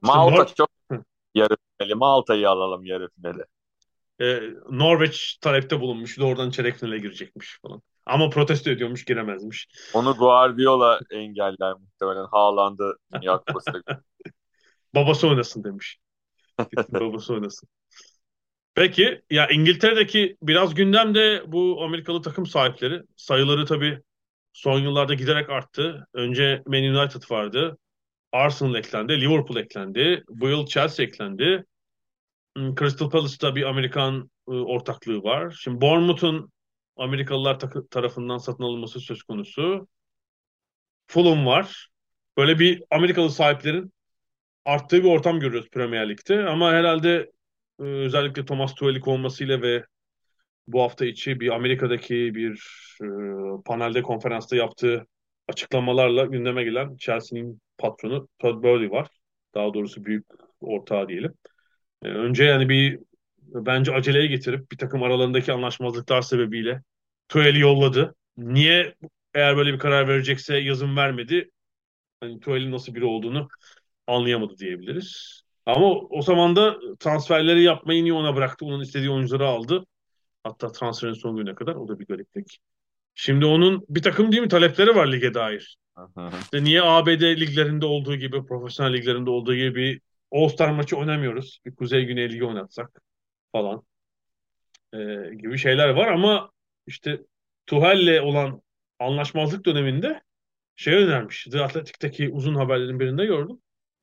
[0.02, 0.70] Malta Nor- çok
[1.34, 1.94] yarı finali.
[1.94, 3.44] Malta'yı alalım yarı finali.
[4.20, 6.18] Ee, Norveç talepte bulunmuş.
[6.18, 7.82] Doğrudan çeyrek finale girecekmiş falan.
[8.06, 9.68] Ama protesto ediyormuş giremezmiş.
[9.94, 12.26] Onu Guardiola engeller muhtemelen.
[12.30, 13.82] Haaland'ı Dünya Kupası'na.
[14.94, 15.98] Babası oynasın demiş.
[16.88, 17.68] Babası oynasın.
[18.74, 23.02] Peki ya İngiltere'deki biraz gündemde bu Amerikalı takım sahipleri.
[23.16, 24.00] Sayıları tabii
[24.52, 26.06] son yıllarda giderek arttı.
[26.14, 27.78] Önce Man United vardı.
[28.32, 29.20] Arsenal eklendi.
[29.20, 30.24] Liverpool eklendi.
[30.28, 31.64] Bu yıl Chelsea eklendi.
[32.56, 35.56] Hmm, Crystal Palace'da bir Amerikan e, ortaklığı var.
[35.60, 36.52] Şimdi Bournemouth'un
[36.96, 37.58] Amerikalılar
[37.90, 39.88] tarafından satın alınması söz konusu.
[41.06, 41.88] Fulham var.
[42.36, 43.92] Böyle bir Amerikalı sahiplerin
[44.64, 46.44] arttığı bir ortam görüyoruz Premier Lig'de.
[46.44, 47.30] Ama herhalde
[47.80, 49.84] e, özellikle Thomas Tuchel olmasıyla ve
[50.68, 52.68] bu hafta içi bir Amerika'daki bir
[53.02, 53.06] e,
[53.64, 55.06] panelde konferansta yaptığı
[55.48, 59.08] açıklamalarla gündeme gelen Chelsea'nin patronu Todd Bowley var.
[59.54, 60.26] Daha doğrusu büyük
[60.60, 61.34] ortağı diyelim.
[62.02, 62.98] E, önce yani bir
[63.54, 66.82] bence aceleye getirip bir takım aralarındaki anlaşmazlıklar sebebiyle
[67.28, 68.14] Tuhel'i yolladı.
[68.36, 68.94] Niye
[69.34, 71.50] eğer böyle bir karar verecekse yazın vermedi?
[72.20, 73.48] Hani Tuhel'in nasıl biri olduğunu
[74.06, 75.40] anlayamadı diyebiliriz.
[75.66, 78.64] Ama o zaman da transferleri yapmayı niye ona bıraktı?
[78.64, 79.86] Onun istediği oyuncuları aldı.
[80.44, 81.74] Hatta transferin son gününe kadar.
[81.74, 82.58] O da bir gariplik.
[83.14, 85.76] Şimdi onun bir takım değil mi talepleri var lige dair.
[86.42, 91.60] İşte niye ABD liglerinde olduğu gibi, profesyonel liglerinde olduğu gibi bir All-Star maçı oynamıyoruz?
[91.66, 92.90] Bir Kuzey Güney Ligi oynatsak
[93.54, 93.82] falan
[94.94, 96.50] ee, gibi şeyler var ama
[96.86, 97.20] işte
[97.66, 98.62] Tuhel'le olan
[98.98, 100.22] anlaşmazlık döneminde
[100.76, 101.44] şey önermiş.
[101.44, 103.58] The Athletic'teki uzun haberlerin birinde gördüm.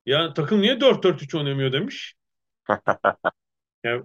[0.06, 2.16] Ya takım niye 4-4-3 oynamıyor demiş.
[3.84, 4.04] yani,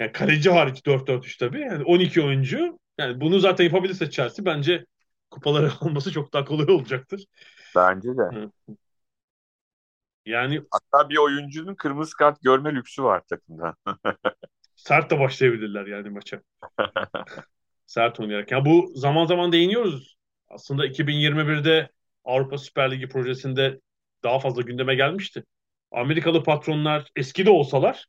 [0.00, 1.60] yani kaleci hariç 4-4-3 tabii.
[1.60, 2.78] Yani 12 oyuncu.
[2.98, 4.86] Yani bunu zaten yapabilirse Chelsea bence
[5.30, 7.24] kupaları alması çok daha kolay olacaktır.
[7.76, 8.48] Bence de.
[10.26, 13.74] Yani hatta bir oyuncunun kırmızı kart görme lüksü var takımda.
[14.76, 16.42] sert de başlayabilirler yani maça.
[17.86, 18.50] sert oynayarak.
[18.50, 20.16] Yani bu zaman zaman değiniyoruz.
[20.48, 21.90] Aslında 2021'de
[22.24, 23.80] Avrupa Süper Ligi projesinde
[24.24, 25.44] daha fazla gündeme gelmişti.
[25.92, 28.06] Amerikalı patronlar eski de olsalar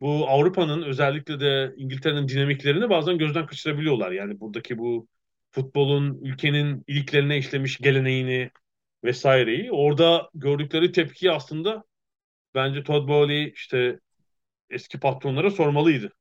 [0.00, 4.12] bu Avrupa'nın özellikle de İngiltere'nin dinamiklerini bazen gözden kaçırabiliyorlar.
[4.12, 5.08] Yani buradaki bu
[5.50, 8.50] futbolun ülkenin iliklerine işlemiş geleneğini
[9.04, 11.84] vesaireyi orada gördükleri tepkiyi aslında
[12.54, 14.00] bence Todd Bowley işte
[14.70, 16.12] eski patronlara sormalıydı.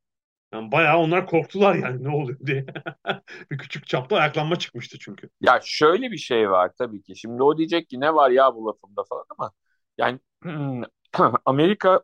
[0.53, 2.65] Yani bayağı onlar korktular yani ne oluyor diye.
[3.51, 5.29] bir küçük çapta ayaklanma çıkmıştı çünkü.
[5.41, 7.15] Ya şöyle bir şey var tabii ki.
[7.15, 9.51] Şimdi o diyecek ki ne var ya bu lafımda falan ama
[9.97, 10.19] yani
[11.45, 12.01] Amerika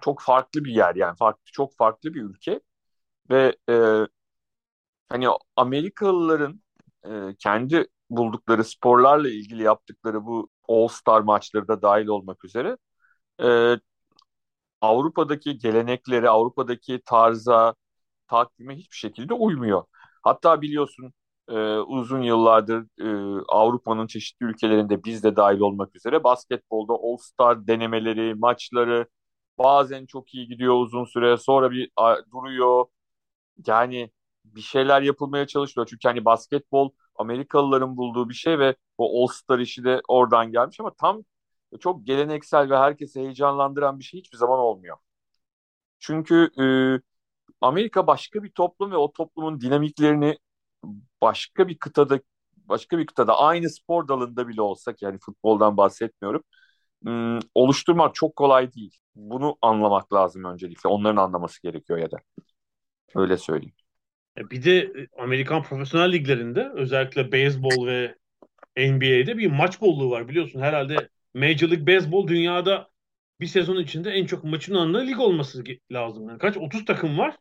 [0.00, 2.60] çok farklı bir yer yani farklı çok farklı bir ülke
[3.30, 3.74] ve e,
[5.08, 6.62] hani Amerikalıların
[7.04, 12.76] e, kendi buldukları sporlarla ilgili yaptıkları bu All Star maçları da dahil olmak üzere
[13.42, 13.76] e,
[14.80, 17.74] Avrupa'daki gelenekleri, Avrupa'daki tarza,
[18.28, 19.84] takvime hiçbir şekilde uymuyor.
[20.22, 21.12] Hatta biliyorsun
[21.48, 22.86] e, uzun yıllardır
[23.40, 29.06] e, Avrupa'nın çeşitli ülkelerinde biz de dahil olmak üzere basketbolda All-Star denemeleri, maçları
[29.58, 32.86] bazen çok iyi gidiyor uzun süre sonra bir a, duruyor.
[33.66, 34.10] Yani
[34.44, 35.86] bir şeyler yapılmaya çalışıyor.
[35.90, 36.90] Çünkü hani basketbol
[37.20, 41.24] Amerikalıların bulduğu bir şey ve o All-Star işi de oradan gelmiş ama tam
[41.80, 44.96] çok geleneksel ve herkesi heyecanlandıran bir şey hiçbir zaman olmuyor.
[45.98, 46.64] Çünkü e,
[47.60, 50.38] Amerika başka bir toplum ve o toplumun dinamiklerini
[51.22, 52.20] başka bir kıtada
[52.56, 56.44] başka bir kıtada aynı spor dalında bile olsak yani futboldan bahsetmiyorum
[57.54, 58.98] oluşturmak çok kolay değil.
[59.14, 60.88] Bunu anlamak lazım öncelikle.
[60.88, 62.16] Onların anlaması gerekiyor ya da.
[63.14, 63.74] Öyle söyleyeyim.
[64.36, 68.14] Bir de Amerikan profesyonel liglerinde özellikle beyzbol ve
[68.76, 70.60] NBA'de bir maç bolluğu var biliyorsun.
[70.60, 72.90] Herhalde Major League Baseball dünyada
[73.40, 76.28] bir sezon içinde en çok maçın oynadığı lig olması lazım.
[76.28, 76.56] Yani kaç?
[76.56, 77.36] 30 takım var.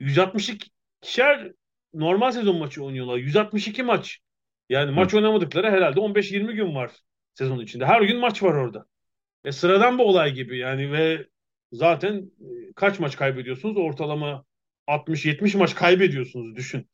[0.00, 1.52] 162 kişer
[1.94, 3.16] normal sezon maçı oynuyorlar.
[3.16, 4.18] 162 maç.
[4.68, 4.94] Yani Hı.
[4.94, 6.92] maç oynamadıkları herhalde 15-20 gün var
[7.34, 7.86] sezon içinde.
[7.86, 8.86] Her gün maç var orada.
[9.44, 11.26] E sıradan bir olay gibi yani ve
[11.72, 13.76] zaten e, kaç maç kaybediyorsunuz?
[13.76, 14.44] Ortalama
[14.92, 16.88] 60-70 maç kaybediyorsunuz düşün.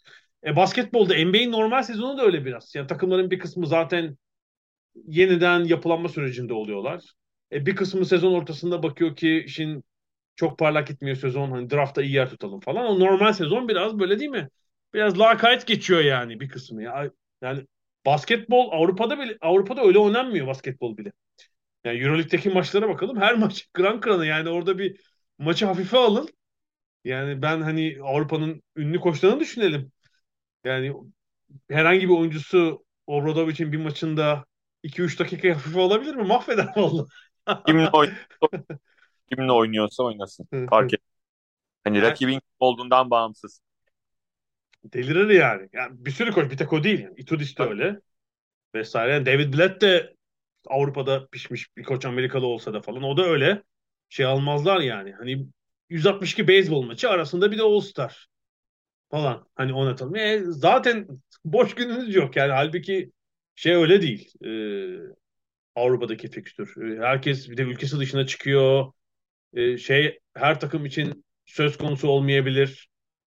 [0.47, 2.75] E basketbolda NBA'in normal sezonu da öyle biraz.
[2.75, 4.19] Yani takımların bir kısmı zaten
[5.07, 7.13] yeniden yapılanma sürecinde oluyorlar.
[7.53, 9.85] E, bir kısmı sezon ortasında bakıyor ki işin
[10.37, 11.51] çok parlak gitmiyor sezon.
[11.51, 12.87] Hani draftta iyi yer tutalım falan.
[12.87, 14.49] O normal sezon biraz böyle değil mi?
[14.95, 16.83] Biraz lakayt geçiyor yani bir kısmı.
[16.83, 17.11] Ya.
[17.43, 17.67] Yani
[18.07, 21.13] basketbol Avrupa'da bile Avrupa'da öyle oynanmıyor basketbol bile.
[21.85, 23.17] Yani EuroLeague'deki maçlara bakalım.
[23.21, 25.01] Her maç kıran kırana yani orada bir
[25.39, 26.29] maçı hafife alın.
[27.05, 29.93] Yani ben hani Avrupa'nın ünlü koçlarını düşünelim.
[30.65, 30.95] Yani
[31.71, 34.45] herhangi bir oyuncusu Obradovic'in bir maçında
[34.83, 36.23] 2-3 dakika hafife olabilir mi?
[36.23, 37.07] Mahveder valla.
[37.67, 38.79] Kimle, oynuyorsa,
[39.33, 40.49] kimle oynuyorsa oynasın.
[40.71, 41.01] Fark et.
[41.85, 43.61] Hani rakibin olduğundan bağımsız.
[44.85, 45.69] Delirir yani.
[45.73, 46.05] yani.
[46.05, 47.01] Bir sürü koç bir tek o değil.
[47.01, 47.15] Yani.
[47.17, 48.01] Itudis de öyle.
[48.75, 49.13] Vesaire.
[49.13, 50.15] Yani David Blatt de
[50.67, 53.03] Avrupa'da pişmiş bir koç Amerikalı olsa da falan.
[53.03, 53.63] O da öyle.
[54.09, 55.13] Şey almazlar yani.
[55.13, 55.47] Hani
[55.91, 58.29] 162 beyzbol maçı arasında bir de All Star
[59.11, 59.49] falan.
[59.55, 60.17] Hani oynatalım.
[60.17, 61.09] E, zaten
[61.45, 62.53] boş gününüz yok yani.
[62.53, 63.13] Halbuki
[63.55, 64.33] şey öyle değil.
[64.45, 64.51] E,
[65.75, 66.83] Avrupa'daki fikstür.
[66.83, 68.93] E, herkes bir de ülkesi dışına çıkıyor.
[69.55, 72.89] E, şey her takım için söz konusu olmayabilir.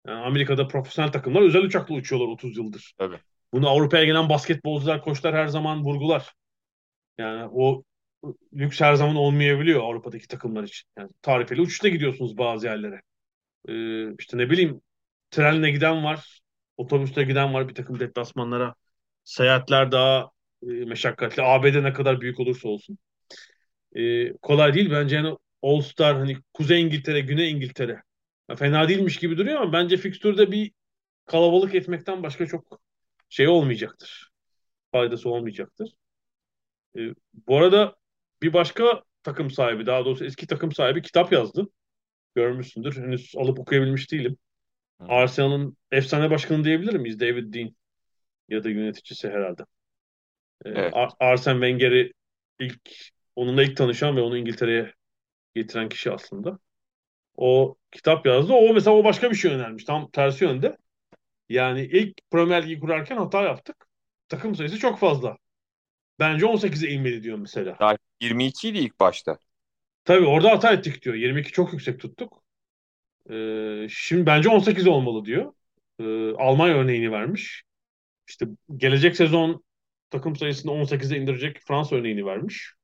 [0.06, 2.94] Yani Amerika'da profesyonel takımlar özel uçakla uçuyorlar 30 yıldır.
[3.00, 3.20] Evet.
[3.52, 6.32] Bunu Avrupa'ya gelen basketbolcular, koçlar her zaman vurgular.
[7.18, 7.84] Yani o
[8.54, 10.88] lüks her zaman olmayabiliyor Avrupa'daki takımlar için.
[10.98, 13.00] Yani tarifeli uçuşta gidiyorsunuz bazı yerlere.
[13.68, 14.80] Ee, işte ne bileyim
[15.30, 16.40] trenle giden var,
[16.76, 18.74] otobüste giden var bir takım deplasmanlara.
[19.24, 20.30] Seyahatler daha
[20.62, 21.42] e, meşakkatli.
[21.42, 22.98] ABD ne kadar büyük olursa olsun.
[23.96, 28.02] E, kolay değil bence yani All Star hani Kuzey İngiltere, Güney İngiltere
[28.58, 30.72] fena değilmiş gibi duruyor ama bence fikstürde bir
[31.26, 32.80] kalabalık etmekten başka çok
[33.28, 34.30] şey olmayacaktır.
[34.92, 35.94] Faydası olmayacaktır.
[36.96, 37.00] E,
[37.48, 37.96] bu arada
[38.42, 41.68] bir başka takım sahibi, daha doğrusu eski takım sahibi kitap yazdı.
[42.34, 42.96] Görmüşsündür.
[42.96, 44.36] Henüz alıp okuyabilmiş değilim.
[45.00, 47.20] Arsenal'ın efsane başkanı diyebilir miyiz?
[47.20, 47.76] David Dean
[48.48, 49.62] ya da yöneticisi herhalde.
[50.64, 50.94] Ee, Evet.
[50.94, 52.12] Ar- Arsene Wenger'i
[52.60, 52.80] ilk
[53.36, 54.92] onunla ilk tanışan ve onu İngiltere'ye
[55.54, 56.58] getiren kişi aslında.
[57.36, 58.52] O kitap yazdı.
[58.52, 59.84] O mesela o başka bir şey önermiş.
[59.84, 60.76] Tam tersi yönde.
[61.48, 63.86] Yani ilk Premier Ligi kurarken hata yaptık.
[64.28, 65.36] Takım sayısı çok fazla.
[66.18, 67.76] Bence 18'e inmeli diyor mesela.
[67.80, 69.38] Daha 22 idi ilk başta.
[70.04, 71.14] Tabii orada hata ettik diyor.
[71.14, 72.42] 22 çok yüksek tuttuk.
[73.30, 75.52] Ee, şimdi bence 18 olmalı diyor.
[76.00, 77.64] Ee, Almanya örneğini vermiş.
[78.28, 79.64] İşte gelecek sezon
[80.10, 82.74] takım sayısını 18'e indirecek Fransa örneğini vermiş.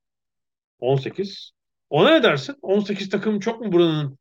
[0.80, 1.52] 18.
[1.90, 2.56] Ona ne dersin?
[2.62, 4.18] 18 takım çok mu buranın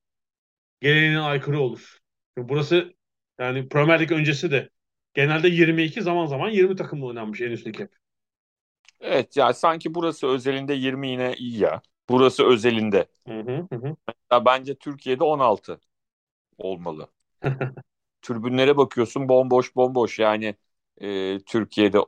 [0.82, 2.00] geleneğine aykırı olur?
[2.38, 2.94] Çünkü burası
[3.40, 4.70] yani Premier Lig öncesi de
[5.14, 8.01] genelde 22 zaman zaman 20 takımla oynanmış en üstteki hep.
[9.02, 11.82] Evet yani sanki burası özelinde 20 yine iyi ya.
[12.10, 13.06] Burası özelinde.
[13.28, 13.76] Hı hı hı.
[13.76, 13.96] hı.
[14.32, 15.80] Ya bence Türkiye'de 16
[16.58, 17.08] olmalı.
[18.22, 20.56] Tribünlere bakıyorsun bomboş bomboş yani
[21.02, 22.00] e, Türkiye'de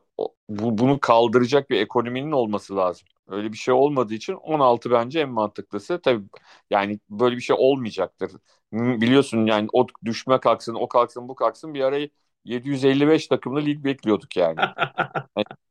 [0.49, 3.07] bu, bunu kaldıracak bir ekonominin olması lazım.
[3.27, 6.01] Öyle bir şey olmadığı için 16 bence en mantıklısı.
[6.01, 6.23] Tabii
[6.69, 8.31] yani böyle bir şey olmayacaktır.
[8.73, 12.09] Biliyorsun yani o düşme kalksın, o kalksın, bu kalksın bir arayı
[12.45, 14.59] 755 takımlı lig bekliyorduk yani.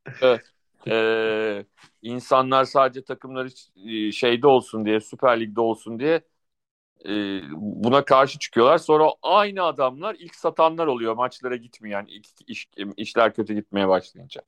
[0.87, 1.65] Ee,
[2.01, 3.49] insanlar sadece takımları
[3.89, 6.21] e, şeyde olsun diye, Süper Lig'de olsun diye
[7.05, 7.11] e,
[7.55, 8.77] buna karşı çıkıyorlar.
[8.77, 12.67] Sonra aynı adamlar ilk satanlar oluyor maçlara gitmeyen, ilk iş,
[12.97, 14.41] işler kötü gitmeye başlayınca.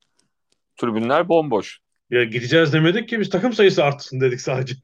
[0.78, 1.80] Tribünler bomboş.
[2.10, 4.76] Ya gideceğiz demedik ki biz takım sayısı artsın dedik sadece.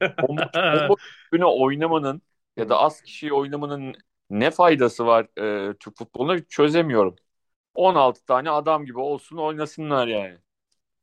[1.30, 2.22] Tribüne oynamanın
[2.56, 3.94] ya da az kişiyi oynamanın
[4.30, 7.16] ne faydası var e, Türk futboluna çözemiyorum.
[7.74, 10.38] 16 tane adam gibi olsun oynasınlar yani.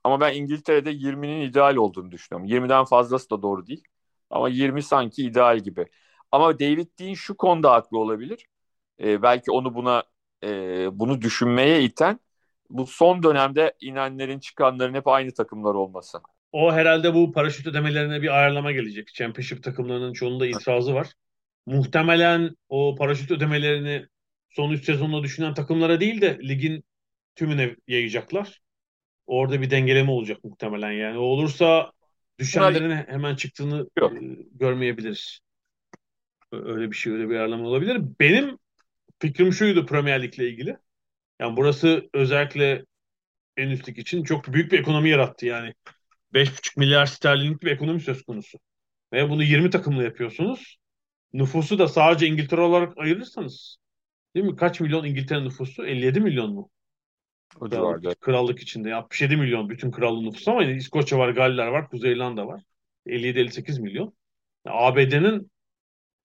[0.03, 2.47] Ama ben İngiltere'de 20'nin ideal olduğunu düşünüyorum.
[2.47, 3.83] 20'den fazlası da doğru değil.
[4.29, 5.85] Ama 20 sanki ideal gibi.
[6.31, 8.45] Ama David Dean şu konuda haklı olabilir.
[9.03, 10.03] Ee, belki onu buna
[10.43, 12.19] e, bunu düşünmeye iten
[12.69, 16.19] bu son dönemde inenlerin çıkanların hep aynı takımlar olması.
[16.51, 19.13] O herhalde bu paraşüt ödemelerine bir ayarlama gelecek.
[19.13, 21.07] Championship takımlarının çoğunda itirazı var.
[21.65, 24.07] Muhtemelen o paraşüt ödemelerini
[24.49, 26.83] son 3 sezonda düşünen takımlara değil de ligin
[27.35, 28.61] tümüne yayacaklar.
[29.29, 31.17] Orada bir dengeleme olacak muhtemelen yani.
[31.17, 31.91] O olursa
[32.39, 34.13] düşenlerin hemen çıktığını Yok.
[34.13, 35.39] e, görmeyebiliriz.
[36.51, 38.01] Öyle bir şey, öyle bir ayarlama olabilir.
[38.19, 38.57] Benim
[39.19, 40.77] fikrim şuydu Premier Lig'le ilgili.
[41.39, 42.85] Yani burası özellikle
[43.57, 45.73] en üst lig için çok büyük bir ekonomi yarattı yani.
[46.33, 48.59] 5,5 milyar sterlinlik bir ekonomi söz konusu.
[49.13, 50.77] Ve bunu 20 takımla yapıyorsunuz.
[51.33, 53.77] Nüfusu da sadece İngiltere olarak ayırırsanız
[54.35, 54.55] değil mi?
[54.55, 55.85] Kaç milyon İngiltere nüfusu?
[55.85, 56.69] 57 milyon mu?
[57.59, 58.01] O civarda.
[58.01, 58.95] Krallık, krallık içinde.
[58.95, 62.63] 67 milyon bütün krallığın nüfusu ama İskoçya var, Galler var, Kuzey İrlanda var.
[63.05, 64.13] 57-58 milyon.
[64.65, 65.51] Yani ABD'nin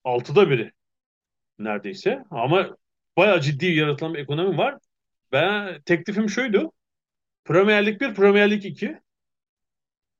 [0.03, 0.71] altıda biri
[1.59, 2.23] neredeyse.
[2.29, 2.77] Ama
[3.17, 4.77] bayağı ciddi yaratılan bir ekonomi var.
[5.31, 6.71] Ben teklifim şuydu.
[7.45, 8.97] Premier Lig 1, Premier Lig 2.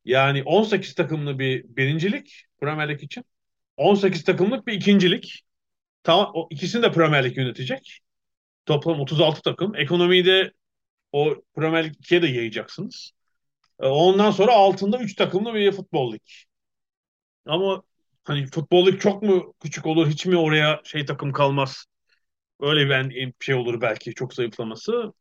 [0.05, 3.25] Yani 18 takımlı bir birincilik Premier Lig için.
[3.77, 5.43] 18 takımlık bir ikincilik.
[6.03, 7.99] Tamam, o ikisini de Premier Lig yönetecek.
[8.65, 9.75] Toplam 36 takım.
[9.75, 10.51] Ekonomiyi de
[11.15, 13.11] o Premier Lig 2'ye de yayacaksınız.
[13.81, 16.21] E, Ondan sonra altında 3 takımlı bir futbol lig.
[17.45, 17.83] Ama
[18.23, 21.85] hani futbol lig çok mu küçük olur, hiç mi oraya şey takım kalmaz?
[22.61, 25.13] Öyle bir şey olur belki çok zayıflaması.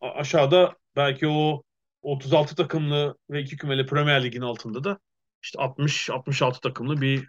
[0.00, 1.62] A- aşağıda belki o
[2.02, 4.98] 36 takımlı ve iki kümeli Premier Lig'in altında da
[5.42, 7.28] işte 60-66 takımlı bir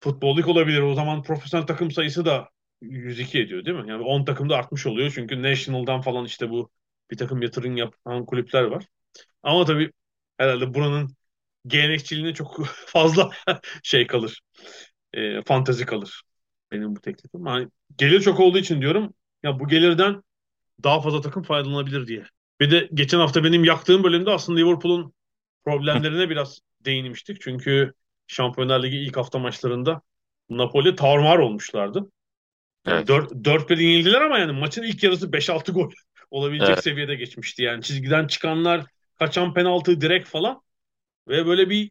[0.00, 0.82] futbol lig olabilir.
[0.82, 2.50] O zaman profesyonel takım sayısı da
[2.82, 3.90] 102 ediyor değil mi?
[3.90, 5.12] Yani 10 takım da artmış oluyor.
[5.14, 6.70] Çünkü National'dan falan işte bu
[7.10, 8.84] bir takım yatırım yapan kulüpler var.
[9.42, 9.92] Ama tabii
[10.38, 11.16] herhalde buranın
[11.66, 13.30] gelenekçiliğine çok fazla
[13.82, 14.40] şey kalır.
[15.14, 16.22] E, fantezi kalır.
[16.72, 17.46] Benim bu teklifim.
[17.46, 17.68] Yani
[17.98, 20.22] gelir çok olduğu için diyorum ya bu gelirden
[20.84, 22.24] daha fazla takım faydalanabilir diye.
[22.60, 25.12] Bir de geçen hafta benim yaktığım bölümde aslında Liverpool'un
[25.64, 27.40] problemlerine biraz değinmiştik.
[27.40, 27.92] Çünkü
[28.26, 30.02] Şampiyonlar Ligi ilk hafta maçlarında
[30.50, 32.10] Napoli tarumar olmuşlardı.
[32.86, 33.08] Yani Evet.
[33.08, 35.90] 4, 4-1 yenildiler ama yani maçın ilk yarısı 5-6 gol
[36.30, 36.84] olabilecek Evet.
[36.84, 37.62] seviyede geçmişti.
[37.62, 38.86] Yani çizgiden çıkanlar,
[39.18, 40.62] kaçan penaltı direkt falan
[41.28, 41.90] ve böyle bir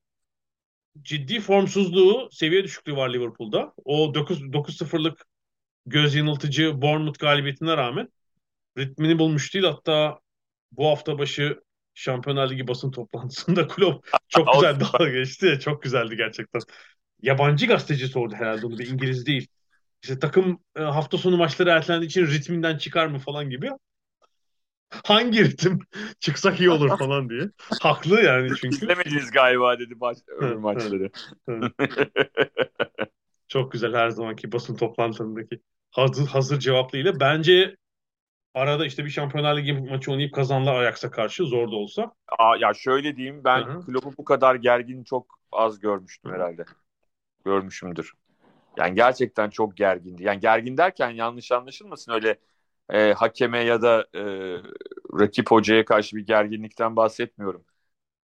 [1.02, 3.74] ciddi formsuzluğu, seviye düşüklüğü var Liverpool'da.
[3.86, 5.26] O 9 9-0'lık
[5.86, 8.10] göz yanıltıcı Bournemouth galibiyetine rağmen
[8.78, 9.66] ritmini bulmuş değil.
[9.66, 10.20] Hatta
[10.72, 11.62] bu hafta başı
[11.94, 15.60] Şampiyonlar Ligi basın toplantısında Klopp çok güzel dalga geçti.
[15.62, 16.62] Çok güzeldi gerçekten.
[17.22, 19.48] Yabancı gazeteci sordu herhalde onu bir İngiliz değil.
[20.04, 23.70] işte takım e, hafta sonu maçları ertelendiği için ritminden çıkar mı falan gibi.
[24.90, 25.80] Hangi ritim
[26.20, 27.50] çıksak iyi olur falan diye.
[27.82, 28.76] Haklı yani çünkü.
[28.76, 31.10] İzlemediniz galiba dedi maç, öbür maçları.
[33.48, 35.62] Çok güzel her zamanki basın toplantılarındaki
[35.92, 37.20] hazır, hazır cevaplıyla.
[37.20, 37.76] Bence
[38.54, 42.12] arada işte bir Şampiyonlar Ligi maçı oynayıp kazandılar Ajax'a karşı zor da olsa.
[42.40, 43.82] Aa, ya şöyle diyeyim ben.
[43.82, 46.66] Klopp'u bu kadar gergin çok az görmüştüm herhalde.
[47.46, 48.14] Görmüşümdür.
[48.78, 50.24] Yani gerçekten çok gergindi.
[50.24, 52.38] Yani gergin derken yanlış anlaşılmasın öyle
[52.90, 54.22] e, hakeme ya da e,
[55.20, 57.66] rakip hocaya karşı bir gerginlikten bahsetmiyorum.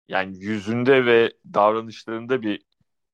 [0.09, 2.63] Yani yüzünde ve davranışlarında bir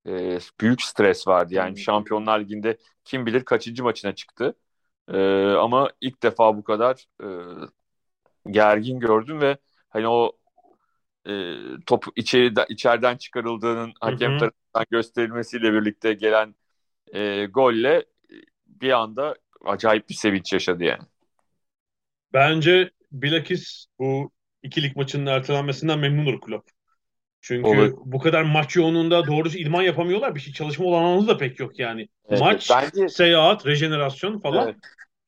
[0.09, 1.55] e, büyük stres vardı.
[1.55, 4.55] Yani Şampiyonlar Ligi'nde kim bilir kaçıncı maçına çıktı.
[5.09, 5.19] E,
[5.53, 7.27] ama ilk defa bu kadar e,
[8.51, 9.57] gergin gördüm ve
[9.89, 10.33] hani o
[11.29, 11.55] e,
[11.87, 14.39] top içeriden içeriden çıkarıldığının hakem Hı hı.
[14.39, 16.55] tarafından gösterilmesiyle birlikte gelen
[17.15, 18.07] e, golle
[18.67, 19.37] bir anda
[19.67, 21.03] acayip bir sevinç yaşadı yani.
[22.33, 24.31] Bence bilakis bu
[24.63, 26.63] ikilik maçının ertelenmesinden memnundur kulüp.
[27.41, 27.99] Çünkü Olur.
[28.05, 30.35] bu kadar maç yoğunluğunda doğrusu idman yapamıyorlar.
[30.35, 32.09] Bir şey çalışma olanağınız da pek yok yani.
[32.29, 34.65] Evet, Maç, bence seyahat, rejenerasyon falan.
[34.65, 34.77] evet,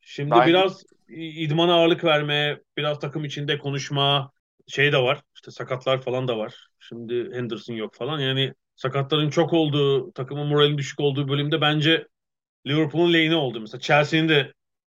[0.01, 4.33] Şimdi Bence- biraz idmana ağırlık verme, biraz takım içinde konuşma
[4.67, 5.23] şey de var.
[5.35, 6.69] İşte sakatlar falan da var.
[6.81, 8.19] Şimdi Henderson yok falan.
[8.21, 12.07] Yani sakatların çok olduğu, takımın moralinin düşük olduğu bölümde bence
[12.67, 13.61] Liverpool'un lehine oldu.
[13.61, 14.53] Mesela Chelsea'nin de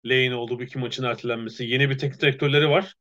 [0.06, 1.66] lehine oldu bu iki maçın ertelenmesi.
[1.66, 2.96] Yeni bir teknik direktörleri var.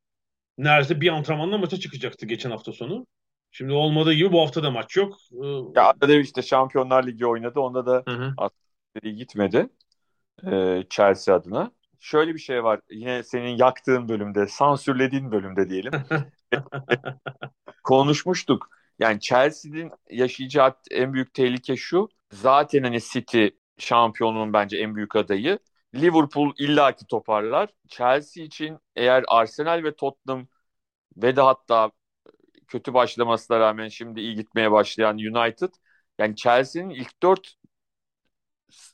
[0.59, 3.07] Neredeyse bir antrenmanla maça çıkacaktı geçen hafta sonu.
[3.51, 5.17] Şimdi olmadığı gibi bu hafta da maç yok.
[5.33, 7.61] Ee, ya arada işte Şampiyonlar Ligi oynadı.
[7.61, 8.05] Onda da
[9.03, 9.69] iyi gitmedi
[10.47, 11.71] e, Chelsea adına.
[12.01, 12.81] Şöyle bir şey var.
[12.91, 15.93] Yine senin yaktığın bölümde, sansürlediğin bölümde diyelim.
[17.85, 18.71] Konuşmuştuk.
[18.99, 22.09] Yani Chelsea'nin yaşayacağı en büyük tehlike şu.
[22.33, 23.47] Zaten hani City
[23.79, 25.59] şampiyonluğun bence en büyük adayı.
[26.03, 27.71] Liverpool illaki toparlar.
[27.89, 30.47] Chelsea için eğer Arsenal ve Tottenham
[31.17, 31.91] ve de hatta
[32.69, 35.71] kötü başlamasına rağmen şimdi iyi gitmeye başlayan United
[36.19, 37.57] yani Chelsea'nin ilk dört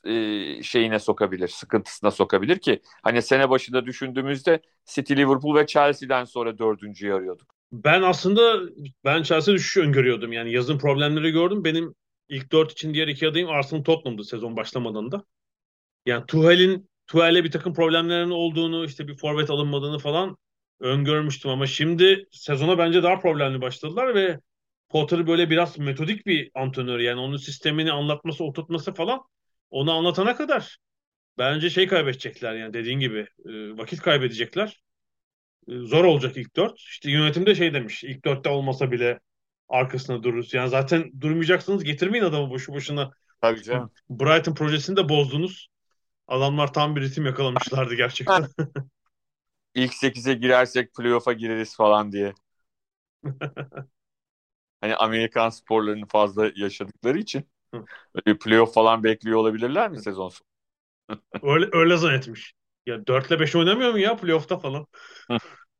[0.05, 6.57] e, şeyine sokabilir, sıkıntısına sokabilir ki hani sene başında düşündüğümüzde City, Liverpool ve Chelsea'den sonra
[6.57, 7.55] dördüncüyü arıyorduk.
[7.71, 8.69] Ben aslında
[9.05, 10.33] ben Chelsea düşüşü öngörüyordum.
[10.33, 11.63] Yani yazın problemleri gördüm.
[11.63, 11.95] Benim
[12.29, 15.23] ilk dört için diğer iki adayım Arsenal Tottenham'dı sezon başlamadan da.
[16.05, 20.37] Yani Tuchel'in Tuchel'e bir takım problemlerin olduğunu, işte bir forvet alınmadığını falan
[20.79, 24.39] öngörmüştüm ama şimdi sezona bence daha problemli başladılar ve
[24.89, 29.21] Potter böyle biraz metodik bir antrenör yani onun sistemini anlatması, oturtması falan
[29.71, 30.77] onu anlatana kadar
[31.37, 34.81] bence şey kaybedecekler yani dediğin gibi e, vakit kaybedecekler.
[35.67, 36.79] E, Zor olacak ilk dört.
[36.79, 39.19] İşte yönetimde şey demiş ilk dörtte olmasa bile
[39.69, 40.53] arkasında dururuz.
[40.53, 43.11] Yani zaten durmayacaksınız getirmeyin adamı boşu boşuna.
[43.41, 43.91] Tabii canım.
[44.09, 45.67] Brighton projesini de bozdunuz.
[46.27, 48.47] Adamlar tam bir ritim yakalamışlardı gerçekten.
[49.75, 52.33] İlk 8'e girersek playoff'a gireriz falan diye.
[54.81, 57.49] hani Amerikan sporlarını fazla yaşadıkları için
[58.27, 60.47] bir playoff falan bekliyor olabilirler mi sezon sonu?
[61.41, 62.53] öyle, öyle zannetmiş.
[62.85, 64.87] Ya 4 ile 5 oynamıyor mu ya playoff'ta falan?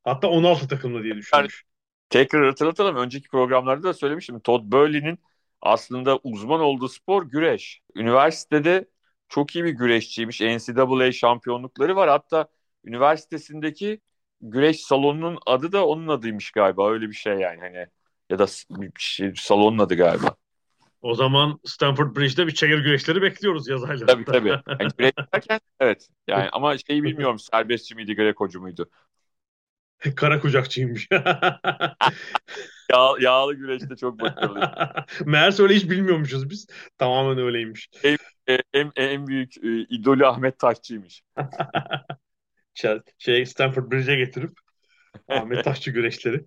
[0.04, 1.64] Hatta 16 takımlı diye düşünmüş.
[2.10, 2.96] Tekrar hatırlatalım.
[2.96, 4.40] Önceki programlarda da söylemiştim.
[4.40, 5.20] Todd Burley'nin
[5.62, 7.82] aslında uzman olduğu spor güreş.
[7.96, 8.86] Üniversitede
[9.34, 10.42] çok iyi bir güreşçiymiş.
[10.42, 12.10] NCAA şampiyonlukları var.
[12.10, 12.48] Hatta
[12.86, 14.02] üniversitesindeki
[14.42, 16.92] güreş salonunun adı da onun adıymış galiba.
[16.92, 17.88] Öyle bir şey yani hani
[18.30, 20.36] ya da bir şey, salonun adı galiba.
[21.02, 24.06] O zaman Stanford Bridge'de bir çeker güreşleri bekliyoruz yaz aylarında.
[24.06, 24.50] Tabii tabii.
[24.50, 26.08] Yani güreş derken evet.
[26.28, 28.90] Yani ama şeyi bilmiyorum serbestçi miydi, grekocu muydu?
[30.16, 31.08] Kara kucakçıymış.
[32.92, 34.72] Yağ, yağlı güreşte çok başarılı.
[35.26, 36.68] Meğerse öyle hiç bilmiyormuşuz biz.
[36.98, 37.90] Tamamen öyleymiş.
[38.06, 41.24] E, en, en büyük e, idolü Ahmet Taşçı'ymış.
[43.18, 44.52] Şey Stanford Bridge'e getirip
[45.28, 46.46] Ahmet Taşçı güreşleri.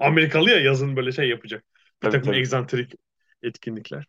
[0.00, 1.64] Amerikalı ya yazın böyle şey yapacak.
[2.02, 2.38] Bir Tabii, takım tabii.
[2.38, 2.92] egzantrik
[3.42, 4.04] etkinlikler.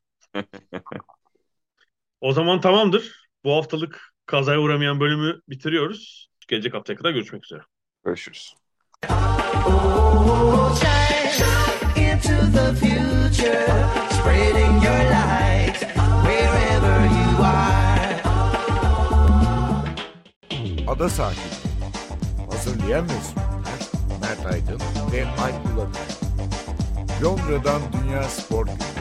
[2.22, 3.26] O zaman tamamdır.
[3.44, 6.31] Bu haftalık kazaya uğramayan bölümü bitiriyoruz.
[6.48, 7.62] Gelecek haftaya kadar görüşmek üzere.
[8.06, 8.56] Görüşürüz.
[9.68, 13.68] Oh, shine into the future,
[14.12, 15.80] spreading your light
[16.24, 18.22] wherever you are.
[20.88, 21.40] Ada Sahili.
[22.52, 23.80] Hazırlayan ve sunanlar
[24.22, 24.80] Mert Aydın
[25.14, 26.02] ve Alp Ulagay.
[27.24, 29.01] Londra'dan Dünya Spor Günü.